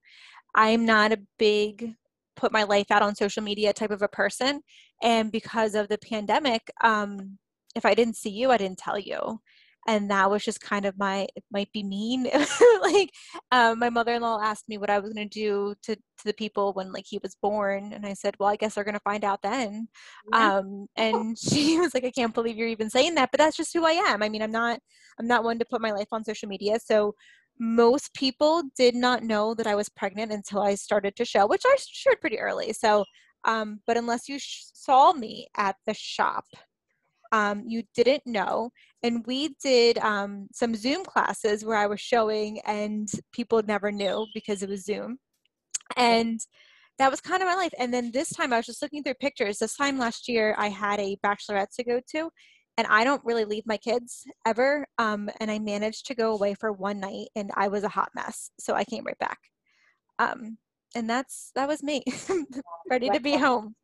I'm 0.56 0.86
not 0.86 1.12
a 1.12 1.22
big 1.38 1.96
put 2.36 2.52
my 2.52 2.64
life 2.64 2.90
out 2.92 3.02
on 3.02 3.16
social 3.16 3.44
media 3.44 3.74
type 3.74 3.92
of 3.92 4.02
a 4.02 4.08
person. 4.08 4.62
And 5.02 5.32
because 5.32 5.76
of 5.76 5.88
the 5.90 5.98
pandemic, 5.98 6.70
um, 6.84 7.38
if 7.76 7.86
I 7.86 7.94
didn't 7.94 8.18
see 8.18 8.30
you, 8.30 8.52
I 8.52 8.58
didn't 8.58 8.80
tell 8.80 8.98
you. 8.98 9.40
And 9.88 10.12
that 10.12 10.30
was 10.30 10.44
just 10.44 10.62
kind 10.62 10.86
of 10.86 10.98
my, 10.98 11.28
it 11.36 11.44
might 11.52 11.72
be 11.72 11.84
mean. 11.84 12.30
like, 12.82 13.12
um, 13.52 13.80
my 13.80 13.90
mother-in-law 13.90 14.40
asked 14.42 14.70
me 14.70 14.78
what 14.78 14.90
I 14.90 15.00
was 15.00 15.14
going 15.14 15.28
to 15.28 15.40
do 15.40 15.74
to, 15.84 15.96
to 15.96 16.24
the 16.24 16.34
people 16.34 16.74
when 16.74 16.92
like 16.92 17.06
he 17.08 17.20
was 17.24 17.36
born. 17.42 17.92
And 17.94 18.06
I 18.06 18.14
said, 18.14 18.36
well, 18.40 18.50
I 18.50 18.56
guess 18.56 18.76
they're 18.76 18.84
going 18.84 18.94
to 18.94 19.00
find 19.02 19.24
out 19.24 19.42
then. 19.42 19.88
Yeah. 20.32 20.58
Um, 20.58 20.88
and 20.96 21.38
she 21.52 21.80
was 21.80 21.94
like, 21.94 22.06
I 22.06 22.12
can't 22.12 22.34
believe 22.34 22.58
you're 22.58 22.68
even 22.68 22.90
saying 22.90 23.16
that, 23.16 23.32
but 23.32 23.40
that's 23.40 23.58
just 23.58 23.74
who 23.74 23.86
I 23.86 23.92
am. 23.92 24.22
I 24.22 24.30
mean, 24.30 24.42
I'm 24.42 24.52
not, 24.52 24.80
I'm 25.20 25.28
not 25.28 25.44
one 25.44 25.60
to 25.60 25.66
put 25.66 25.82
my 25.82 25.92
life 25.92 26.10
on 26.12 26.24
social 26.24 26.48
media. 26.48 26.80
So 26.80 27.16
most 27.60 28.14
people 28.14 28.64
did 28.76 28.96
not 28.96 29.24
know 29.24 29.54
that 29.54 29.68
I 29.68 29.76
was 29.76 29.90
pregnant 29.90 30.32
until 30.32 30.62
I 30.62 30.76
started 30.76 31.16
to 31.16 31.26
show, 31.26 31.46
which 31.46 31.62
I 31.66 31.76
showed 31.80 32.20
pretty 32.20 32.40
early. 32.40 32.74
So, 32.74 33.06
um, 33.44 33.82
but 33.86 33.98
unless 33.98 34.28
you 34.30 34.40
sh- 34.40 34.64
saw 34.74 35.14
me 35.14 35.48
at 35.56 35.76
the 35.86 35.94
shop, 35.94 36.46
um, 37.32 37.64
you 37.66 37.84
didn't 37.96 38.26
know. 38.26 38.72
And 39.04 39.26
we 39.26 39.56
did 39.64 39.98
um, 40.00 40.48
some 40.54 40.76
Zoom 40.76 41.04
classes 41.06 41.66
where 41.66 41.78
I 41.78 41.88
was 41.88 42.02
showing, 42.02 42.60
and 42.66 43.10
people 43.32 43.62
never 43.64 43.92
knew 43.92 44.26
because 44.34 44.64
it 44.64 44.70
was 44.70 44.86
Zoom. 44.86 45.18
And 45.98 46.40
that 47.00 47.10
was 47.10 47.22
kind 47.22 47.42
of 47.42 47.48
my 47.48 47.56
life. 47.56 47.74
And 47.80 47.94
then 47.94 48.12
this 48.12 48.30
time 48.30 48.54
I 48.54 48.58
was 48.58 48.66
just 48.66 48.82
looking 48.82 49.04
through 49.04 49.16
pictures. 49.16 49.58
This 49.58 49.76
time 49.76 49.98
last 49.98 50.28
year, 50.28 50.56
I 50.58 50.68
had 50.70 51.00
a 51.00 51.18
bachelorette 51.26 51.74
to 51.78 51.84
go 51.84 52.00
to, 52.12 52.30
and 52.78 52.88
I 52.88 53.04
don't 53.04 53.24
really 53.26 53.46
leave 53.46 53.66
my 53.66 53.78
kids 53.78 54.24
ever. 54.46 54.86
Um, 54.98 55.30
and 55.40 55.50
I 55.50 55.60
managed 55.60 56.06
to 56.08 56.16
go 56.16 56.34
away 56.34 56.54
for 56.54 56.72
one 56.72 57.00
night, 57.00 57.30
and 57.36 57.52
I 57.56 57.70
was 57.70 57.84
a 57.84 57.90
hot 57.90 58.10
mess, 58.14 58.52
so 58.60 58.74
I 58.74 58.84
came 58.84 59.06
right 59.06 59.18
back. 59.20 59.40
Um, 60.20 60.58
and 60.96 61.10
that's 61.10 61.52
that 61.56 61.68
was 61.68 61.82
me, 61.82 62.04
ready 62.90 63.10
to 63.10 63.20
be 63.20 63.38
home. 63.38 63.76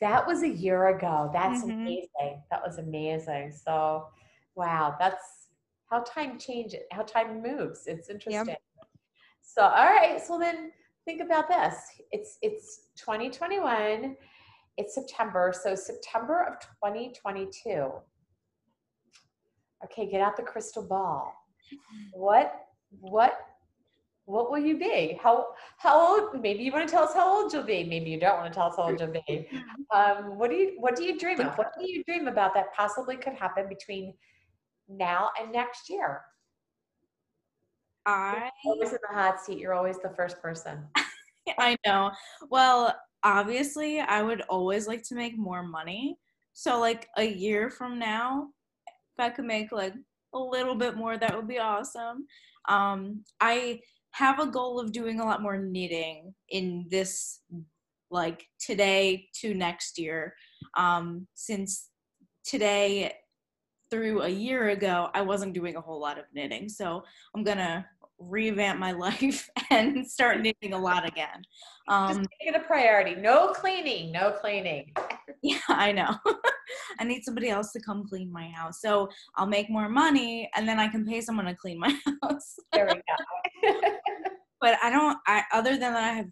That 0.00 0.26
was 0.26 0.42
a 0.42 0.48
year 0.48 0.88
ago. 0.88 1.30
That's 1.32 1.62
Mhm. 1.62 1.72
amazing. 1.74 2.42
That 2.50 2.62
was 2.62 2.78
amazing. 2.78 3.52
So, 3.52 4.08
wow, 4.54 4.96
that's 4.98 5.50
how 5.90 6.00
time 6.00 6.38
changes, 6.38 6.82
how 6.90 7.02
time 7.02 7.42
moves. 7.42 7.86
It's 7.86 8.08
interesting. 8.08 8.56
So, 9.42 9.62
all 9.62 9.86
right. 9.86 10.20
So 10.20 10.38
then 10.38 10.72
think 11.04 11.20
about 11.20 11.48
this. 11.48 12.00
It's 12.12 12.38
it's 12.40 12.88
2021. 12.96 14.16
It's 14.76 14.94
September. 14.94 15.52
So 15.52 15.74
September 15.74 16.44
of 16.44 16.58
2022. 16.60 17.92
Okay, 19.84 20.06
get 20.06 20.20
out 20.20 20.36
the 20.36 20.42
crystal 20.42 20.86
ball. 20.86 21.34
What 22.12 22.66
what 23.00 23.49
what 24.26 24.50
will 24.50 24.58
you 24.58 24.78
be? 24.78 25.18
How 25.22 25.48
how 25.78 25.98
old? 25.98 26.40
Maybe 26.40 26.62
you 26.62 26.72
want 26.72 26.88
to 26.88 26.92
tell 26.92 27.04
us 27.04 27.14
how 27.14 27.42
old 27.42 27.52
you'll 27.52 27.64
be. 27.64 27.84
Maybe 27.84 28.10
you 28.10 28.20
don't 28.20 28.38
want 28.38 28.52
to 28.52 28.56
tell 28.56 28.68
us 28.68 28.76
how 28.76 28.84
old 28.84 29.00
you'll 29.00 29.12
be. 29.12 29.48
Um, 29.92 30.38
what 30.38 30.50
do 30.50 30.56
you 30.56 30.76
what 30.78 30.94
do 30.94 31.02
you 31.02 31.18
dream 31.18 31.40
of? 31.40 31.58
What 31.58 31.72
do 31.76 31.90
you 31.90 32.04
dream 32.08 32.28
about 32.28 32.54
that 32.54 32.72
possibly 32.72 33.16
could 33.16 33.32
happen 33.32 33.68
between 33.68 34.14
now 34.88 35.30
and 35.40 35.50
next 35.50 35.90
year? 35.90 36.20
I 38.06 38.50
You're 38.64 38.74
always 38.74 38.92
in 38.92 38.98
the 39.08 39.14
hot 39.14 39.40
seat. 39.40 39.58
You're 39.58 39.74
always 39.74 39.98
the 39.98 40.10
first 40.10 40.40
person. 40.40 40.86
I 41.58 41.76
know. 41.84 42.12
Well, 42.50 42.94
obviously, 43.24 43.98
I 43.98 44.22
would 44.22 44.42
always 44.42 44.86
like 44.86 45.02
to 45.08 45.16
make 45.16 45.36
more 45.36 45.64
money. 45.64 46.18
So, 46.52 46.78
like 46.78 47.08
a 47.16 47.24
year 47.24 47.68
from 47.68 47.98
now, 47.98 48.48
if 48.86 49.24
I 49.24 49.30
could 49.30 49.44
make 49.44 49.72
like 49.72 49.94
a 50.34 50.38
little 50.38 50.76
bit 50.76 50.96
more, 50.96 51.18
that 51.18 51.34
would 51.34 51.48
be 51.48 51.58
awesome. 51.58 52.26
Um, 52.68 53.24
I 53.40 53.80
have 54.12 54.38
a 54.38 54.46
goal 54.46 54.80
of 54.80 54.92
doing 54.92 55.20
a 55.20 55.24
lot 55.24 55.42
more 55.42 55.58
knitting 55.58 56.34
in 56.48 56.86
this, 56.90 57.40
like 58.10 58.46
today 58.58 59.28
to 59.40 59.54
next 59.54 59.98
year. 59.98 60.34
Um, 60.76 61.26
since 61.34 61.88
today 62.44 63.12
through 63.90 64.22
a 64.22 64.28
year 64.28 64.70
ago, 64.70 65.10
I 65.14 65.22
wasn't 65.22 65.54
doing 65.54 65.76
a 65.76 65.80
whole 65.80 66.00
lot 66.00 66.18
of 66.18 66.24
knitting. 66.32 66.68
So, 66.68 67.02
I'm 67.34 67.44
gonna 67.44 67.86
revamp 68.20 68.78
my 68.78 68.92
life 69.06 69.48
and 69.70 70.08
start 70.08 70.40
knitting 70.40 70.74
a 70.74 70.78
lot 70.78 71.06
again. 71.06 71.42
Um, 71.88 72.08
Just 72.08 72.20
make 72.20 72.54
it 72.54 72.56
a 72.56 72.60
priority. 72.60 73.14
No 73.14 73.48
cleaning. 73.48 74.12
No 74.12 74.32
cleaning. 74.32 74.92
yeah, 75.42 75.58
I 75.68 75.92
know. 75.92 76.14
I 76.98 77.04
need 77.04 77.24
somebody 77.24 77.48
else 77.48 77.72
to 77.72 77.80
come 77.80 78.06
clean 78.08 78.32
my 78.32 78.48
house. 78.48 78.80
So 78.80 79.08
I'll 79.36 79.46
make 79.46 79.70
more 79.70 79.88
money 79.88 80.50
and 80.54 80.68
then 80.68 80.78
I 80.78 80.88
can 80.88 81.06
pay 81.06 81.20
someone 81.20 81.46
to 81.46 81.54
clean 81.54 81.78
my 81.78 81.94
house. 82.22 82.56
There 82.72 82.86
we 82.86 82.94
go. 82.94 83.80
but 84.60 84.78
I 84.82 84.90
don't 84.90 85.18
I 85.26 85.42
other 85.52 85.72
than 85.72 85.92
that 85.92 86.04
I 86.04 86.12
have 86.12 86.26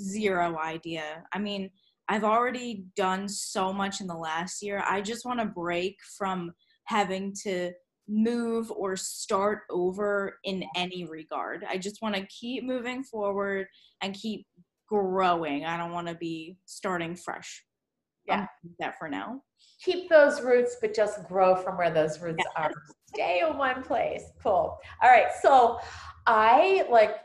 zero 0.00 0.58
idea. 0.58 1.24
I 1.32 1.38
mean, 1.38 1.70
I've 2.08 2.24
already 2.24 2.84
done 2.96 3.28
so 3.28 3.72
much 3.72 4.00
in 4.00 4.06
the 4.06 4.14
last 4.14 4.62
year. 4.62 4.82
I 4.86 5.00
just 5.00 5.24
want 5.24 5.40
to 5.40 5.46
break 5.46 5.96
from 6.18 6.52
having 6.84 7.34
to 7.44 7.72
move 8.08 8.70
or 8.72 8.96
start 8.96 9.60
over 9.70 10.38
in 10.44 10.64
any 10.76 11.04
regard. 11.04 11.64
I 11.68 11.78
just 11.78 12.02
want 12.02 12.14
to 12.16 12.26
keep 12.26 12.64
moving 12.64 13.04
forward 13.04 13.66
and 14.02 14.14
keep 14.14 14.46
growing. 14.88 15.64
I 15.64 15.76
don't 15.76 15.92
want 15.92 16.08
to 16.08 16.14
be 16.14 16.56
starting 16.66 17.16
fresh. 17.16 17.64
Yeah. 18.26 18.46
That 18.78 18.98
for 18.98 19.08
now. 19.08 19.42
Keep 19.82 20.08
those 20.08 20.40
roots, 20.42 20.76
but 20.80 20.94
just 20.94 21.26
grow 21.28 21.56
from 21.56 21.76
where 21.76 21.90
those 21.90 22.20
roots 22.20 22.44
are. 22.56 22.70
Stay 23.06 23.42
in 23.46 23.56
one 23.56 23.82
place. 23.82 24.22
Cool. 24.42 24.78
All 25.02 25.10
right. 25.10 25.26
So 25.42 25.78
I 26.26 26.86
like 26.90 27.16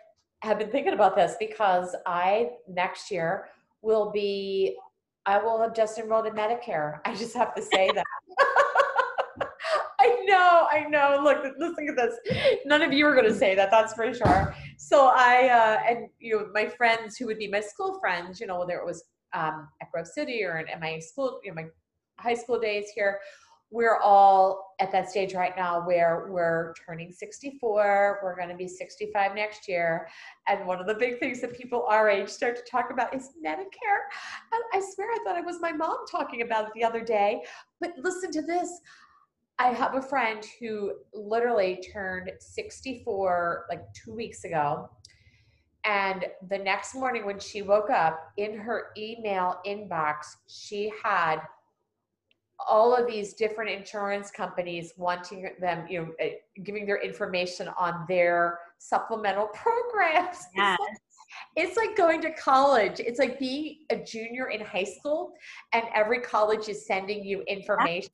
have 0.41 0.59
been 0.59 0.69
thinking 0.69 0.93
about 0.93 1.15
this 1.15 1.35
because 1.39 1.95
I 2.05 2.51
next 2.67 3.11
year 3.11 3.49
will 3.81 4.11
be 4.11 4.77
I 5.25 5.37
will 5.39 5.61
have 5.61 5.75
just 5.75 5.97
enrolled 5.97 6.25
in 6.25 6.33
Medicare. 6.33 6.99
I 7.05 7.13
just 7.13 7.35
have 7.35 7.53
to 7.55 7.61
say 7.61 7.91
that. 7.93 8.03
I 9.99 10.23
know, 10.25 10.67
I 10.71 10.85
know. 10.87 11.19
Look, 11.21 11.43
listen 11.57 11.87
to 11.87 11.93
this. 11.93 12.59
None 12.65 12.81
of 12.81 12.93
you 12.93 13.05
are 13.05 13.13
going 13.13 13.27
to 13.27 13.35
say 13.35 13.53
that. 13.55 13.69
That's 13.69 13.93
for 13.93 14.13
sure. 14.13 14.55
So 14.77 15.11
I 15.13 15.49
uh, 15.49 15.79
and 15.89 16.07
you 16.19 16.37
know 16.37 16.47
my 16.53 16.67
friends 16.67 17.17
who 17.17 17.25
would 17.25 17.39
be 17.39 17.49
my 17.49 17.59
school 17.59 17.99
friends, 17.99 18.39
you 18.39 18.47
know, 18.47 18.59
whether 18.59 18.77
it 18.77 18.85
was 18.85 19.03
um, 19.37 19.67
at 19.81 19.91
Grove 19.91 20.07
City 20.07 20.43
or 20.43 20.57
in, 20.57 20.67
in 20.69 20.79
my 20.79 20.99
school, 20.99 21.39
my 21.53 21.65
high 22.19 22.33
school 22.33 22.59
days 22.59 22.85
here, 22.93 23.19
we're 23.69 23.97
all 23.97 24.75
at 24.79 24.91
that 24.93 25.09
stage 25.09 25.33
right 25.33 25.55
now 25.57 25.85
where 25.85 26.27
we're 26.29 26.73
turning 26.85 27.11
64. 27.11 28.19
We're 28.23 28.35
going 28.35 28.49
to 28.49 28.55
be 28.55 28.67
65 28.67 29.35
next 29.35 29.67
year. 29.67 30.07
And 30.47 30.65
one 30.65 30.79
of 30.79 30.87
the 30.87 30.93
big 30.93 31.19
things 31.19 31.41
that 31.41 31.53
people 31.53 31.85
our 31.89 32.09
age 32.09 32.29
start 32.29 32.55
to 32.55 32.63
talk 32.63 32.91
about 32.91 33.13
is 33.13 33.31
Medicare. 33.45 34.05
And 34.53 34.63
I 34.73 34.81
swear 34.93 35.09
I 35.11 35.17
thought 35.25 35.37
it 35.37 35.45
was 35.45 35.59
my 35.59 35.73
mom 35.73 35.97
talking 36.09 36.43
about 36.43 36.67
it 36.67 36.71
the 36.75 36.83
other 36.83 37.03
day. 37.03 37.43
But 37.81 37.91
listen 37.97 38.31
to 38.31 38.41
this. 38.41 38.69
I 39.59 39.69
have 39.69 39.95
a 39.95 40.01
friend 40.01 40.45
who 40.59 40.93
literally 41.13 41.83
turned 41.91 42.31
64 42.39 43.65
like 43.69 43.81
two 43.93 44.13
weeks 44.13 44.43
ago. 44.45 44.89
And 45.85 46.25
the 46.49 46.57
next 46.57 46.95
morning 46.95 47.25
when 47.25 47.39
she 47.39 47.61
woke 47.61 47.89
up, 47.89 48.31
in 48.37 48.57
her 48.57 48.87
email 48.97 49.59
inbox, 49.65 50.15
she 50.47 50.91
had 51.03 51.37
all 52.67 52.95
of 52.95 53.07
these 53.07 53.33
different 53.33 53.69
insurance 53.69 54.31
companies 54.31 54.93
wanting 54.97 55.49
them, 55.61 55.85
you 55.87 56.01
know, 56.01 56.11
eh, 56.19 56.31
giving 56.63 56.85
their 56.85 57.01
information 57.01 57.69
on 57.77 58.05
their 58.09 58.59
supplemental 58.79 59.47
programs. 59.53 60.39
Yes. 60.55 60.77
It's 61.55 61.77
like 61.77 61.95
going 61.95 62.21
to 62.21 62.31
college. 62.33 62.99
It's 62.99 63.19
like 63.19 63.37
being 63.39 63.79
a 63.91 63.97
junior 63.97 64.47
in 64.47 64.61
high 64.61 64.85
school, 64.85 65.33
and 65.73 65.83
every 65.93 66.19
college 66.19 66.67
is 66.67 66.85
sending 66.87 67.23
you 67.23 67.41
information. 67.43 68.09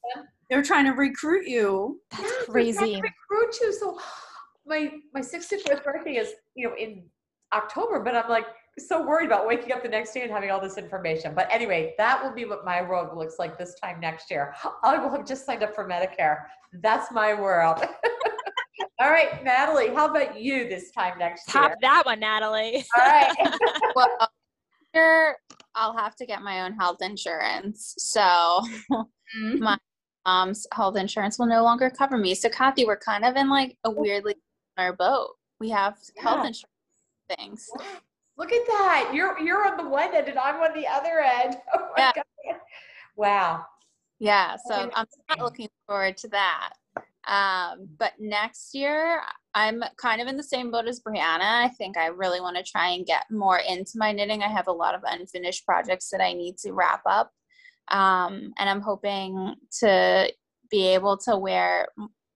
They're 0.50 0.64
trying 0.64 0.86
to 0.86 0.92
recruit 0.92 1.48
you. 1.48 2.02
That's 2.12 2.24
Yeah, 2.24 2.46
crazy. 2.46 2.96
to 2.96 3.02
Recruit 3.02 3.56
you. 3.62 3.74
So 3.74 4.00
my 4.66 4.92
my 5.14 5.22
64th 5.22 5.84
birthday 5.84 6.16
is 6.18 6.34
you 6.56 6.68
know 6.68 6.76
in 6.76 7.04
October, 7.54 8.00
but 8.00 8.16
I'm 8.16 8.30
like 8.30 8.46
so 8.80 9.06
worried 9.06 9.28
about 9.28 9.48
waking 9.48 9.72
up 9.72 9.84
the 9.84 9.90
next 9.90 10.14
day 10.14 10.24
and 10.24 10.32
having 10.32 10.50
all 10.50 10.60
this 10.60 10.78
information. 10.78 11.34
But 11.36 11.48
anyway, 11.52 11.94
that 11.98 12.24
will 12.24 12.34
be 12.34 12.46
what 12.46 12.66
my 12.66 12.82
world 12.82 13.16
looks 13.16 13.36
like 13.38 13.58
this 13.58 13.76
time 13.76 14.00
next 14.00 14.32
year. 14.32 14.54
I 14.84 14.98
will 14.98 15.12
have 15.12 15.26
just 15.26 15.46
signed 15.46 15.64
up 15.64 15.76
for 15.76 15.88
Medicare. 15.88 16.46
That's 16.82 17.12
my 17.12 17.34
world. 17.34 17.80
all 19.00 19.10
right, 19.12 19.44
Natalie, 19.44 19.94
how 19.94 20.10
about 20.10 20.40
you 20.40 20.68
this 20.68 20.92
time 20.92 21.20
next 21.20 21.54
year? 21.54 21.62
Top 21.62 21.72
year? 21.72 21.78
that 21.82 22.04
one, 22.06 22.20
Natalie. 22.20 22.84
All 22.98 23.06
right. 23.06 23.36
well, 23.96 24.08
here 24.94 25.38
I'll 25.76 25.96
have 25.96 26.16
to 26.18 26.26
get 26.26 26.42
my 26.42 26.62
own 26.62 26.74
health 26.74 27.02
insurance. 27.02 27.96
So 27.98 28.62
Mhm. 29.36 29.78
mom's 30.26 30.68
health 30.74 30.96
insurance 30.96 31.38
will 31.38 31.48
no 31.48 31.64
longer 31.64 31.90
cover 31.90 32.18
me. 32.18 32.34
So 32.36 32.50
Kathy, 32.50 32.86
we're 32.86 32.98
kind 32.98 33.26
of 33.26 33.36
in 33.36 33.50
like 33.50 33.78
a 33.84 33.92
weirdly 33.92 34.36
our 34.78 34.94
boat. 34.94 35.32
We 35.60 35.70
have 35.70 35.98
health 36.18 36.46
insurance 36.46 36.73
things. 37.38 37.70
Look 38.38 38.52
at 38.52 38.66
that. 38.68 39.12
You're 39.14 39.40
you're 39.40 39.68
on 39.68 39.78
the 39.78 39.88
one 39.88 40.14
end 40.16 40.28
and 40.28 40.40
I'm 40.40 40.56
on 40.56 40.74
the 40.74 40.88
other 40.88 41.20
end. 41.20 41.58
Oh 41.76 41.90
my 41.98 42.04
Yeah. 42.04 42.12
God. 42.16 42.56
Wow. 43.16 43.66
Yeah, 44.20 44.56
so 44.68 44.90
I'm 44.96 45.06
not 45.30 45.42
looking 45.42 45.70
forward 45.86 46.18
to 46.18 46.30
that. 46.30 46.74
Um, 47.28 47.90
but 47.98 48.14
next 48.20 48.74
year, 48.74 49.22
I'm 49.54 49.84
kind 49.98 50.22
of 50.22 50.28
in 50.28 50.38
the 50.38 50.44
same 50.44 50.72
boat 50.72 50.88
as 50.88 51.02
Brianna. 51.02 51.42
I 51.42 51.70
think 51.78 51.98
I 51.98 52.08
really 52.08 52.42
want 52.42 52.58
to 52.58 52.64
try 52.64 52.90
and 52.90 53.06
get 53.06 53.26
more 53.30 53.60
into 53.60 53.94
my 53.96 54.12
knitting. 54.12 54.42
I 54.42 54.48
have 54.48 54.68
a 54.68 54.72
lot 54.74 54.96
of 54.96 55.02
unfinished 55.06 55.66
projects 55.66 56.10
that 56.12 56.22
I 56.22 56.34
need 56.34 56.58
to 56.60 56.72
wrap 56.72 57.02
up. 57.06 57.32
Um, 57.90 58.54
and 58.58 58.70
I'm 58.70 58.82
hoping 58.82 59.56
to 59.80 60.32
be 60.70 60.88
able 60.88 61.18
to 61.18 61.38
wear 61.38 61.88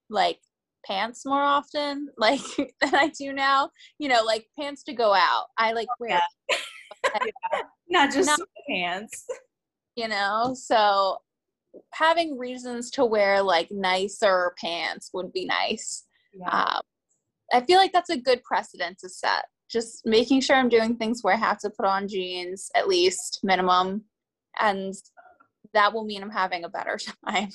like 0.10 0.39
pants 0.88 1.26
more 1.26 1.41
often, 1.43 2.10
like 2.17 2.41
than 2.82 2.95
I 2.95 3.12
do 3.19 3.34
now. 3.34 3.69
You 4.00 4.10
know, 4.10 4.23
like 4.23 4.47
pants 4.60 4.84
to 4.84 4.93
go 4.93 5.13
out. 5.13 5.45
I 5.58 5.73
like 5.73 5.88
wear, 6.00 6.21
Not 7.89 8.12
just 8.12 8.28
No. 8.39 8.45
pants. 8.69 9.26
you 9.95 10.08
know, 10.08 10.56
so 10.56 11.17
having 11.93 12.38
reasons 12.38 12.89
to 12.91 13.06
wear 13.06 13.41
like 13.41 13.69
nicer 13.71 14.54
pants 14.60 15.10
would 15.13 15.32
be 15.34 15.45
nice. 15.45 16.06
Yeah. 16.34 16.50
Um, 16.50 16.82
I 17.54 17.62
feel 17.62 17.78
like 17.78 17.93
that's 17.93 18.10
a 18.10 18.17
good 18.17 18.43
precedent 18.43 18.97
to 19.00 19.10
set. 19.10 19.45
Just 19.69 20.06
making 20.06 20.41
sure 20.41 20.56
I'm 20.56 20.69
doing 20.69 20.95
things 20.95 21.23
where 21.23 21.34
I 21.34 21.38
have 21.38 21.60
to 21.60 21.69
put 21.69 21.86
on 21.86 22.08
jeans 22.08 22.69
at 22.76 22.88
least 22.88 23.39
minimum, 23.43 24.04
and 24.60 24.93
that 25.73 25.93
will 25.93 26.06
mean 26.06 26.21
I'm 26.21 26.30
having 26.30 26.63
a 26.63 26.69
better 26.69 26.97
time. 27.27 27.49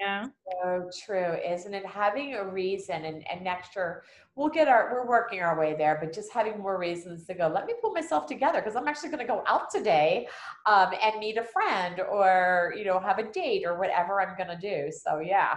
Yeah. 0.00 0.26
So 0.62 0.90
true, 1.04 1.36
isn't 1.46 1.74
it? 1.74 1.84
Having 1.86 2.34
a 2.34 2.48
reason 2.48 3.04
and, 3.04 3.24
and 3.30 3.42
next 3.42 3.76
year 3.76 4.02
we'll 4.36 4.48
get 4.48 4.68
our 4.68 4.90
we're 4.92 5.06
working 5.06 5.40
our 5.40 5.58
way 5.58 5.74
there, 5.76 5.98
but 6.00 6.12
just 6.12 6.32
having 6.32 6.58
more 6.58 6.78
reasons 6.78 7.26
to 7.26 7.34
go, 7.34 7.48
let 7.48 7.66
me 7.66 7.74
pull 7.80 7.92
myself 7.92 8.26
together 8.26 8.60
because 8.60 8.76
I'm 8.76 8.88
actually 8.88 9.10
gonna 9.10 9.26
go 9.26 9.44
out 9.46 9.70
today 9.70 10.28
um, 10.66 10.92
and 11.02 11.18
meet 11.18 11.36
a 11.36 11.44
friend 11.44 12.00
or 12.00 12.74
you 12.76 12.84
know 12.84 12.98
have 12.98 13.18
a 13.18 13.30
date 13.30 13.64
or 13.66 13.78
whatever 13.78 14.20
I'm 14.20 14.36
gonna 14.36 14.58
do. 14.60 14.90
So 14.90 15.18
yeah. 15.18 15.54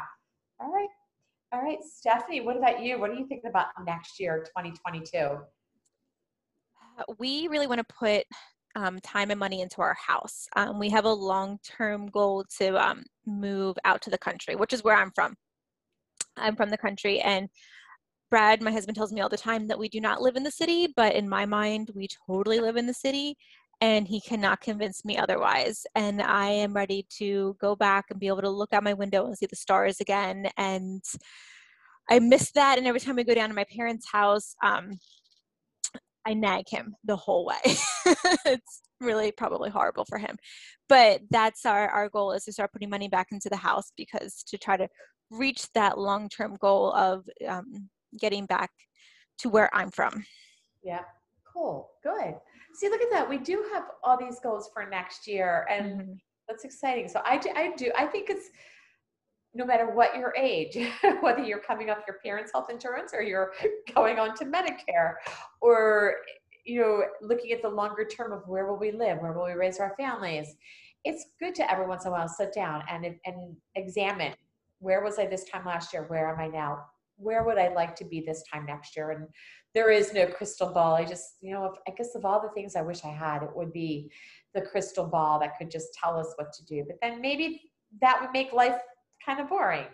All 0.60 0.72
right. 0.72 0.90
All 1.54 1.62
right, 1.62 1.78
Stephanie, 1.84 2.42
what 2.42 2.58
about 2.58 2.82
you? 2.82 3.00
What 3.00 3.12
are 3.12 3.14
you 3.14 3.28
thinking 3.28 3.48
about 3.48 3.68
next 3.86 4.20
year, 4.20 4.44
2022? 4.58 5.38
we 7.18 7.48
really 7.48 7.68
want 7.68 7.80
to 7.80 7.96
put 7.96 8.24
um, 8.76 9.00
time 9.00 9.32
and 9.32 9.40
money 9.40 9.62
into 9.62 9.82
our 9.82 9.96
house. 9.96 10.48
Um, 10.56 10.80
we 10.80 10.90
have 10.90 11.06
a 11.06 11.14
long 11.14 11.60
term 11.64 12.08
goal 12.08 12.46
to 12.58 12.76
um, 12.78 13.04
move 13.26 13.78
out 13.86 14.02
to 14.04 14.10
the 14.10 14.18
country, 14.18 14.56
which 14.56 14.74
is 14.74 14.84
where 14.84 14.96
I'm 14.96 15.12
from. 15.14 15.36
I'm 16.38 16.56
from 16.56 16.70
the 16.70 16.78
country, 16.78 17.20
and 17.20 17.50
Brad, 18.34 18.64
my 18.64 18.72
husband, 18.72 18.98
tells 18.98 19.14
me 19.14 19.22
all 19.22 19.30
the 19.30 19.38
time 19.38 19.68
that 19.68 19.78
we 19.78 19.88
do 19.88 20.02
not 20.02 20.20
live 20.20 20.36
in 20.36 20.42
the 20.42 20.50
city, 20.50 20.88
but 20.96 21.14
in 21.14 21.30
my 21.30 21.46
mind, 21.46 21.92
we 21.94 22.08
totally 22.26 22.60
live 22.60 22.78
in 22.78 22.88
the 22.88 22.94
city. 22.94 23.38
And 23.80 24.08
he 24.08 24.20
cannot 24.22 24.60
convince 24.60 25.06
me 25.06 25.18
otherwise. 25.18 25.86
And 25.94 26.20
I 26.20 26.48
am 26.48 26.74
ready 26.74 27.06
to 27.18 27.56
go 27.62 27.76
back 27.76 28.06
and 28.10 28.20
be 28.20 28.28
able 28.28 28.42
to 28.42 28.50
look 28.50 28.74
out 28.74 28.84
my 28.84 28.94
window 28.94 29.28
and 29.28 29.38
see 29.38 29.46
the 29.46 29.56
stars 29.56 30.00
again. 30.00 30.50
And 30.58 31.04
I 32.10 32.18
miss 32.18 32.52
that. 32.54 32.80
And 32.80 32.88
every 32.88 33.00
time 33.00 33.20
I 33.20 33.24
go 33.24 33.36
down 33.36 33.50
to 33.50 33.56
my 33.56 33.66
parents' 33.66 34.10
house, 34.12 34.56
um, 34.64 34.98
I 36.26 36.34
nag 36.34 36.70
him 36.70 36.96
the 37.04 37.16
whole 37.16 37.46
way. 37.46 37.62
it's 38.46 38.82
really 39.00 39.32
probably 39.32 39.70
horrible 39.70 40.06
for 40.06 40.18
him. 40.18 40.38
But 40.90 41.22
that's 41.30 41.66
our, 41.66 41.90
our 41.90 42.10
goal 42.10 42.32
is 42.32 42.46
to 42.46 42.54
start 42.54 42.72
putting 42.72 42.90
money 42.90 43.08
back 43.08 43.28
into 43.32 43.50
the 43.50 43.58
house 43.58 43.92
because 43.98 44.44
to 44.48 44.58
try 44.58 44.78
to 44.78 44.88
reach 45.30 45.68
that 45.74 45.98
long 45.98 46.30
term 46.30 46.56
goal 46.60 46.94
of 46.94 47.26
um, 47.48 47.90
getting 48.20 48.46
back 48.46 48.72
to 49.40 49.50
where 49.50 49.74
I'm 49.76 49.92
from. 49.92 50.26
Yeah, 50.84 51.02
cool, 51.52 51.90
good. 52.04 52.36
See, 52.76 52.90
look 52.90 53.02
at 53.02 53.12
that. 53.12 53.30
We 53.30 53.38
do 53.38 53.66
have 53.74 53.86
all 54.04 54.18
these 54.18 54.40
goals 54.40 54.70
for 54.74 54.88
next 54.90 55.28
year, 55.28 55.66
and 55.70 56.02
Mhm. 56.02 56.18
That's 56.48 56.66
exciting. 56.66 57.08
So 57.08 57.22
I 57.26 57.38
do, 57.38 57.50
I 57.56 57.74
do, 57.76 57.92
I 57.98 58.06
think 58.06 58.30
it's 58.30 58.50
no 59.54 59.66
matter 59.66 59.92
what 59.92 60.16
your 60.16 60.34
age, 60.36 60.78
whether 61.22 61.42
you're 61.42 61.60
coming 61.60 61.90
off 61.90 62.00
your 62.08 62.18
parents' 62.24 62.52
health 62.54 62.70
insurance 62.70 63.12
or 63.14 63.22
you're 63.22 63.52
going 63.96 64.20
on 64.20 64.36
to 64.36 64.46
Medicare 64.46 65.16
or, 65.62 66.16
you 66.66 66.82
know, 66.82 67.04
looking 67.22 67.52
at 67.52 67.62
the 67.62 67.70
longer 67.70 68.06
term 68.06 68.32
of 68.32 68.48
where 68.48 68.66
will 68.66 68.80
we 68.80 68.92
live? 68.92 69.20
Where 69.20 69.34
will 69.34 69.46
we 69.46 69.54
raise 69.54 69.80
our 69.80 69.94
families? 69.98 70.56
It's 71.04 71.26
good 71.40 71.54
to 71.56 71.72
every 71.72 71.86
once 71.86 72.06
in 72.06 72.10
a 72.10 72.12
while 72.12 72.28
sit 72.28 72.54
down 72.54 72.84
and, 72.90 73.06
and 73.26 73.56
examine 73.76 74.34
where 74.80 75.04
was 75.04 75.20
I 75.20 75.26
this 75.28 75.46
time 75.46 75.66
last 75.66 75.94
year? 75.94 76.06
Where 76.08 76.30
am 76.30 76.40
I 76.40 76.48
now? 76.48 76.86
Where 77.18 77.44
would 77.44 77.58
I 77.58 77.74
like 77.74 77.96
to 77.98 78.06
be 78.06 78.22
this 78.22 78.44
time 78.52 78.66
next 78.66 78.96
year? 78.96 79.12
And 79.12 79.28
there 79.74 79.90
is 79.90 80.14
no 80.14 80.28
crystal 80.28 80.72
ball. 80.72 80.96
I 80.96 81.06
just, 81.06 81.38
you 81.42 81.54
know, 81.54 81.66
if, 81.66 81.74
I 81.88 81.96
guess 81.96 82.16
of 82.16 82.26
all 82.26 82.42
the 82.42 82.50
things 82.50 82.76
I 82.76 82.82
wish 82.82 83.06
I 83.06 83.10
had, 83.10 83.44
it 83.44 83.56
would 83.56 83.72
be 83.72 84.12
the 84.54 84.62
crystal 84.62 85.06
ball 85.06 85.40
that 85.40 85.58
could 85.58 85.72
just 85.72 85.94
tell 85.94 86.20
us 86.20 86.34
what 86.36 86.52
to 86.54 86.66
do. 86.66 86.84
But 86.86 86.98
then 87.02 87.22
maybe 87.22 87.72
that 88.02 88.20
would 88.22 88.32
make 88.32 88.52
life 88.52 88.76
kind 89.26 89.40
of 89.40 89.50
boring. 89.50 89.86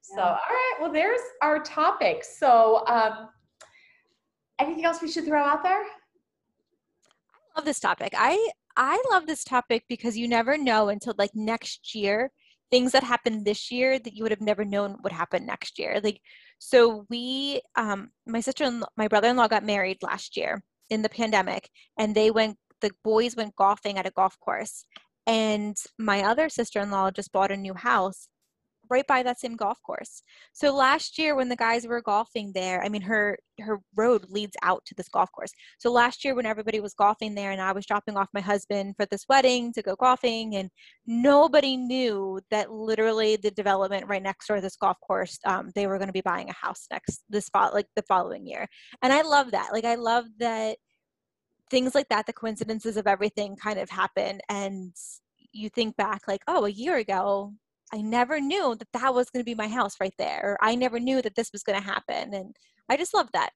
So, 0.00 0.20
all 0.20 0.38
right, 0.48 0.74
well, 0.80 0.92
there's 0.92 1.20
our 1.42 1.62
topic. 1.62 2.24
So, 2.24 2.84
um, 2.86 3.28
anything 4.58 4.84
else 4.84 5.02
we 5.02 5.10
should 5.10 5.24
throw 5.24 5.42
out 5.42 5.62
there? 5.62 5.82
I 5.82 7.58
love 7.58 7.64
this 7.64 7.80
topic. 7.80 8.14
I 8.16 8.50
I 8.76 9.02
love 9.10 9.26
this 9.26 9.44
topic 9.44 9.84
because 9.88 10.16
you 10.16 10.28
never 10.28 10.56
know 10.56 10.88
until 10.88 11.14
like 11.18 11.34
next 11.34 11.94
year 11.94 12.30
things 12.70 12.92
that 12.92 13.02
happened 13.02 13.44
this 13.44 13.70
year 13.70 13.98
that 13.98 14.14
you 14.14 14.22
would 14.22 14.30
have 14.30 14.40
never 14.40 14.64
known 14.64 14.96
would 15.02 15.12
happen 15.12 15.46
next 15.46 15.78
year. 15.78 16.00
Like 16.02 16.20
so 16.58 17.06
we 17.10 17.60
um 17.76 18.10
my 18.26 18.40
sister 18.40 18.64
and 18.64 18.84
my 18.96 19.08
brother-in-law 19.08 19.48
got 19.48 19.64
married 19.64 19.98
last 20.02 20.36
year 20.36 20.62
in 20.90 21.02
the 21.02 21.08
pandemic 21.08 21.68
and 21.98 22.14
they 22.14 22.30
went 22.30 22.56
the 22.80 22.90
boys 23.04 23.36
went 23.36 23.56
golfing 23.56 23.98
at 23.98 24.06
a 24.06 24.12
golf 24.12 24.38
course 24.40 24.84
and 25.26 25.76
my 25.98 26.22
other 26.22 26.48
sister-in-law 26.48 27.10
just 27.10 27.32
bought 27.32 27.50
a 27.50 27.56
new 27.56 27.74
house 27.74 28.28
right 28.90 29.06
by 29.06 29.22
that 29.22 29.40
same 29.40 29.56
golf 29.56 29.78
course. 29.84 30.22
So 30.52 30.74
last 30.74 31.18
year 31.18 31.34
when 31.34 31.48
the 31.48 31.56
guys 31.56 31.86
were 31.86 32.02
golfing 32.02 32.52
there, 32.54 32.82
I 32.82 32.88
mean 32.88 33.02
her 33.02 33.38
her 33.60 33.80
road 33.96 34.26
leads 34.30 34.56
out 34.62 34.84
to 34.86 34.94
this 34.94 35.08
golf 35.08 35.30
course. 35.32 35.50
So 35.78 35.90
last 35.90 36.24
year 36.24 36.34
when 36.34 36.46
everybody 36.46 36.80
was 36.80 36.94
golfing 36.94 37.34
there 37.34 37.50
and 37.50 37.60
I 37.60 37.72
was 37.72 37.86
dropping 37.86 38.16
off 38.16 38.28
my 38.32 38.40
husband 38.40 38.94
for 38.96 39.06
this 39.06 39.24
wedding 39.28 39.72
to 39.72 39.82
go 39.82 39.96
golfing 39.96 40.56
and 40.56 40.70
nobody 41.06 41.76
knew 41.76 42.40
that 42.50 42.72
literally 42.72 43.36
the 43.36 43.50
development 43.50 44.06
right 44.06 44.22
next 44.22 44.46
door 44.46 44.56
to 44.56 44.62
this 44.62 44.76
golf 44.76 44.96
course 45.06 45.38
um, 45.44 45.70
they 45.74 45.86
were 45.86 45.98
going 45.98 46.08
to 46.08 46.12
be 46.12 46.20
buying 46.20 46.48
a 46.48 46.52
house 46.52 46.86
next 46.90 47.24
this 47.28 47.48
fall 47.48 47.70
like 47.72 47.86
the 47.96 48.02
following 48.02 48.46
year. 48.46 48.66
And 49.02 49.12
I 49.12 49.22
love 49.22 49.50
that. 49.52 49.70
Like 49.72 49.84
I 49.84 49.96
love 49.96 50.26
that 50.38 50.76
things 51.70 51.94
like 51.94 52.08
that 52.08 52.26
the 52.26 52.32
coincidences 52.32 52.96
of 52.96 53.06
everything 53.06 53.56
kind 53.56 53.78
of 53.78 53.90
happen 53.90 54.40
and 54.48 54.94
you 55.52 55.68
think 55.68 55.96
back 55.96 56.22
like 56.28 56.42
oh 56.46 56.64
a 56.64 56.70
year 56.70 56.96
ago 56.96 57.52
I 57.92 58.00
never 58.02 58.40
knew 58.40 58.74
that 58.74 58.88
that 58.92 59.14
was 59.14 59.30
going 59.30 59.40
to 59.40 59.44
be 59.44 59.54
my 59.54 59.68
house 59.68 59.96
right 60.00 60.14
there. 60.18 60.40
Or 60.44 60.58
I 60.60 60.74
never 60.74 61.00
knew 61.00 61.22
that 61.22 61.34
this 61.34 61.50
was 61.52 61.62
going 61.62 61.80
to 61.80 61.84
happen. 61.84 62.34
And 62.34 62.56
I 62.88 62.96
just 62.96 63.14
love 63.14 63.28
that. 63.32 63.50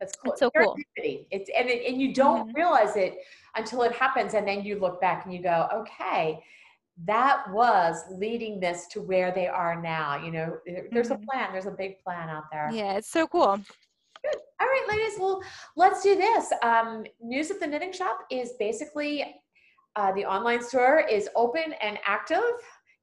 That's 0.00 0.14
cool. 0.16 0.32
It's 0.32 0.40
so 0.40 0.50
cool. 0.50 0.76
It's 0.96 1.50
and 1.56 1.68
it, 1.68 1.86
and 1.90 2.00
you 2.00 2.14
don't 2.14 2.48
Mhm. 2.48 2.54
realize 2.54 2.96
it 2.96 3.18
until 3.56 3.82
it 3.82 3.92
happens, 3.92 4.34
and 4.34 4.46
then 4.46 4.62
you 4.62 4.78
look 4.78 5.00
back 5.00 5.24
and 5.24 5.34
you 5.34 5.42
go, 5.42 5.68
okay, 5.72 6.44
that 7.04 7.50
was 7.50 8.04
leading 8.12 8.60
this 8.60 8.86
to 8.88 9.02
where 9.02 9.32
they 9.32 9.48
are 9.48 9.80
now. 9.80 10.16
You 10.16 10.30
know, 10.30 10.58
there's 10.92 11.10
a 11.10 11.16
Mhm. 11.16 11.26
plan. 11.28 11.52
There's 11.52 11.66
a 11.66 11.72
big 11.72 11.98
plan 12.04 12.28
out 12.28 12.44
there. 12.52 12.70
Yeah, 12.72 12.94
it's 12.96 13.08
so 13.08 13.26
cool. 13.26 13.56
Good. 14.22 14.40
All 14.60 14.66
right, 14.66 14.86
ladies. 14.88 15.18
Well, 15.18 15.42
let's 15.74 16.02
do 16.02 16.14
this. 16.14 16.52
Um, 16.62 17.04
News 17.20 17.50
at 17.50 17.58
the 17.60 17.66
Knitting 17.66 17.92
Shop 17.92 18.24
is 18.30 18.52
basically 18.52 19.42
uh, 19.96 20.12
the 20.12 20.24
online 20.24 20.62
store 20.62 21.00
is 21.00 21.28
open 21.34 21.72
and 21.80 21.98
active. 22.04 22.40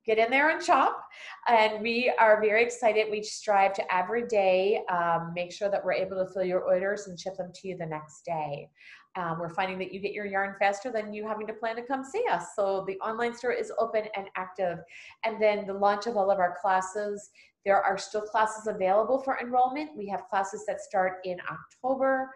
Get 0.05 0.17
in 0.17 0.29
there 0.29 0.49
and 0.49 0.63
shop. 0.63 1.07
And 1.47 1.81
we 1.81 2.13
are 2.19 2.41
very 2.41 2.63
excited. 2.63 3.07
We 3.09 3.23
strive 3.23 3.73
to 3.73 3.95
every 3.95 4.27
day 4.27 4.81
um, 4.91 5.31
make 5.33 5.51
sure 5.51 5.69
that 5.69 5.83
we're 5.83 5.93
able 5.93 6.23
to 6.23 6.31
fill 6.31 6.43
your 6.43 6.61
orders 6.61 7.07
and 7.07 7.19
ship 7.19 7.37
them 7.37 7.51
to 7.53 7.67
you 7.67 7.77
the 7.77 7.85
next 7.85 8.23
day. 8.25 8.69
Um, 9.17 9.39
we're 9.39 9.53
finding 9.53 9.79
that 9.79 9.93
you 9.93 10.01
get 10.01 10.11
your 10.11 10.25
yarn 10.25 10.55
faster 10.59 10.91
than 10.91 11.13
you 11.13 11.25
having 11.25 11.47
to 11.47 11.53
plan 11.53 11.77
to 11.77 11.81
come 11.81 12.03
see 12.03 12.23
us. 12.29 12.47
So 12.55 12.83
the 12.85 12.97
online 12.99 13.33
store 13.33 13.53
is 13.53 13.71
open 13.79 14.03
and 14.15 14.27
active. 14.35 14.79
And 15.23 15.41
then 15.41 15.65
the 15.65 15.73
launch 15.73 16.05
of 16.05 16.17
all 16.17 16.29
of 16.29 16.39
our 16.39 16.57
classes, 16.61 17.29
there 17.63 17.81
are 17.81 17.97
still 17.97 18.21
classes 18.21 18.67
available 18.67 19.19
for 19.19 19.39
enrollment. 19.39 19.91
We 19.95 20.07
have 20.09 20.27
classes 20.29 20.65
that 20.67 20.81
start 20.81 21.19
in 21.23 21.37
October, 21.49 22.29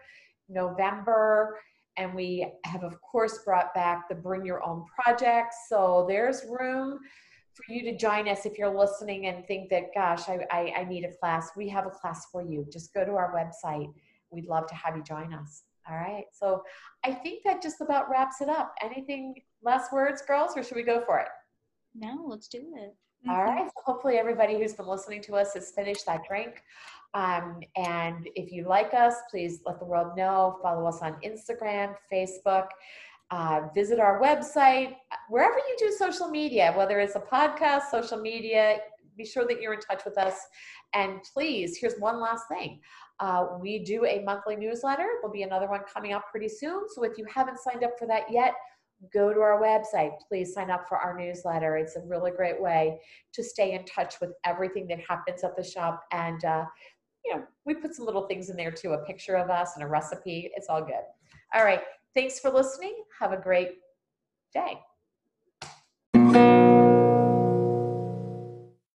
November, 0.48 1.58
and 1.98 2.14
we 2.14 2.50
have 2.64 2.82
of 2.82 3.00
course 3.02 3.40
brought 3.44 3.74
back 3.74 4.08
the 4.08 4.14
bring 4.14 4.46
your 4.46 4.66
own 4.66 4.84
projects. 4.94 5.56
So 5.68 6.06
there's 6.08 6.46
room 6.48 6.98
for 7.54 7.72
you 7.72 7.82
to 7.82 7.96
join 7.96 8.28
us 8.28 8.46
if 8.46 8.58
you're 8.58 8.76
listening 8.76 9.26
and 9.26 9.46
think 9.46 9.70
that, 9.70 9.94
gosh, 9.94 10.28
I, 10.28 10.46
I, 10.50 10.72
I 10.78 10.84
need 10.84 11.04
a 11.04 11.12
class. 11.20 11.50
We 11.56 11.68
have 11.68 11.86
a 11.86 11.90
class 11.90 12.26
for 12.30 12.42
you. 12.42 12.66
Just 12.72 12.94
go 12.94 13.04
to 13.04 13.12
our 13.12 13.34
website. 13.34 13.92
We'd 14.30 14.46
love 14.46 14.66
to 14.68 14.74
have 14.74 14.96
you 14.96 15.02
join 15.02 15.34
us. 15.34 15.64
All 15.88 15.96
right. 15.96 16.24
So 16.32 16.62
I 17.04 17.12
think 17.12 17.42
that 17.44 17.62
just 17.62 17.80
about 17.80 18.10
wraps 18.10 18.40
it 18.40 18.48
up. 18.48 18.74
Anything 18.82 19.34
last 19.62 19.92
words, 19.92 20.22
girls, 20.26 20.52
or 20.56 20.62
should 20.62 20.76
we 20.76 20.82
go 20.82 21.02
for 21.04 21.18
it? 21.18 21.28
No, 21.94 22.24
let's 22.26 22.48
do 22.48 22.74
it. 22.76 22.94
All 23.28 23.44
right. 23.44 23.66
So 23.66 23.82
hopefully 23.84 24.16
everybody 24.16 24.58
who's 24.58 24.74
been 24.74 24.86
listening 24.86 25.20
to 25.22 25.34
us 25.34 25.54
has 25.54 25.72
finished 25.72 26.06
that 26.06 26.22
drink. 26.26 26.62
Um, 27.12 27.60
and 27.76 28.28
if 28.36 28.52
you 28.52 28.66
like 28.68 28.94
us, 28.94 29.14
please 29.30 29.60
let 29.66 29.78
the 29.78 29.84
world 29.84 30.16
know. 30.16 30.58
Follow 30.62 30.86
us 30.86 31.02
on 31.02 31.16
Instagram, 31.24 31.96
Facebook. 32.10 32.68
Uh, 33.30 33.68
visit 33.74 34.00
our 34.00 34.20
website, 34.20 34.96
wherever 35.28 35.56
you 35.56 35.76
do 35.78 35.92
social 35.96 36.28
media, 36.28 36.72
whether 36.76 36.98
it's 36.98 37.14
a 37.14 37.20
podcast, 37.20 37.82
social 37.90 38.20
media, 38.20 38.78
be 39.16 39.24
sure 39.24 39.46
that 39.46 39.60
you're 39.60 39.74
in 39.74 39.80
touch 39.80 40.04
with 40.04 40.18
us. 40.18 40.34
And 40.94 41.20
please, 41.32 41.78
here's 41.78 41.94
one 41.98 42.20
last 42.20 42.44
thing. 42.48 42.80
Uh, 43.20 43.46
we 43.60 43.84
do 43.84 44.04
a 44.06 44.20
monthly 44.20 44.56
newsletter. 44.56 45.06
There'll 45.20 45.32
be 45.32 45.42
another 45.42 45.68
one 45.68 45.82
coming 45.92 46.12
up 46.12 46.24
pretty 46.30 46.48
soon. 46.48 46.84
So 46.88 47.04
if 47.04 47.18
you 47.18 47.26
haven't 47.32 47.58
signed 47.58 47.84
up 47.84 47.92
for 47.98 48.06
that 48.06 48.24
yet, 48.30 48.54
go 49.12 49.32
to 49.32 49.40
our 49.40 49.60
website. 49.60 50.12
Please 50.26 50.52
sign 50.52 50.70
up 50.70 50.88
for 50.88 50.98
our 50.98 51.16
newsletter. 51.16 51.76
It's 51.76 51.96
a 51.96 52.00
really 52.00 52.30
great 52.30 52.60
way 52.60 52.98
to 53.34 53.44
stay 53.44 53.74
in 53.74 53.84
touch 53.84 54.14
with 54.20 54.30
everything 54.44 54.86
that 54.88 55.00
happens 55.06 55.44
at 55.44 55.56
the 55.56 55.62
shop. 55.62 56.02
And, 56.12 56.44
uh, 56.44 56.64
you 57.24 57.36
know, 57.36 57.44
we 57.66 57.74
put 57.74 57.94
some 57.94 58.06
little 58.06 58.26
things 58.26 58.48
in 58.50 58.56
there 58.56 58.70
too 58.70 58.92
a 58.92 59.04
picture 59.04 59.36
of 59.36 59.50
us 59.50 59.72
and 59.74 59.84
a 59.84 59.86
recipe. 59.86 60.50
It's 60.56 60.68
all 60.68 60.82
good. 60.82 61.04
All 61.54 61.64
right. 61.64 61.82
Thanks 62.14 62.40
for 62.40 62.50
listening. 62.50 63.04
Have 63.20 63.32
a 63.32 63.36
great 63.36 63.72
day. 64.52 64.80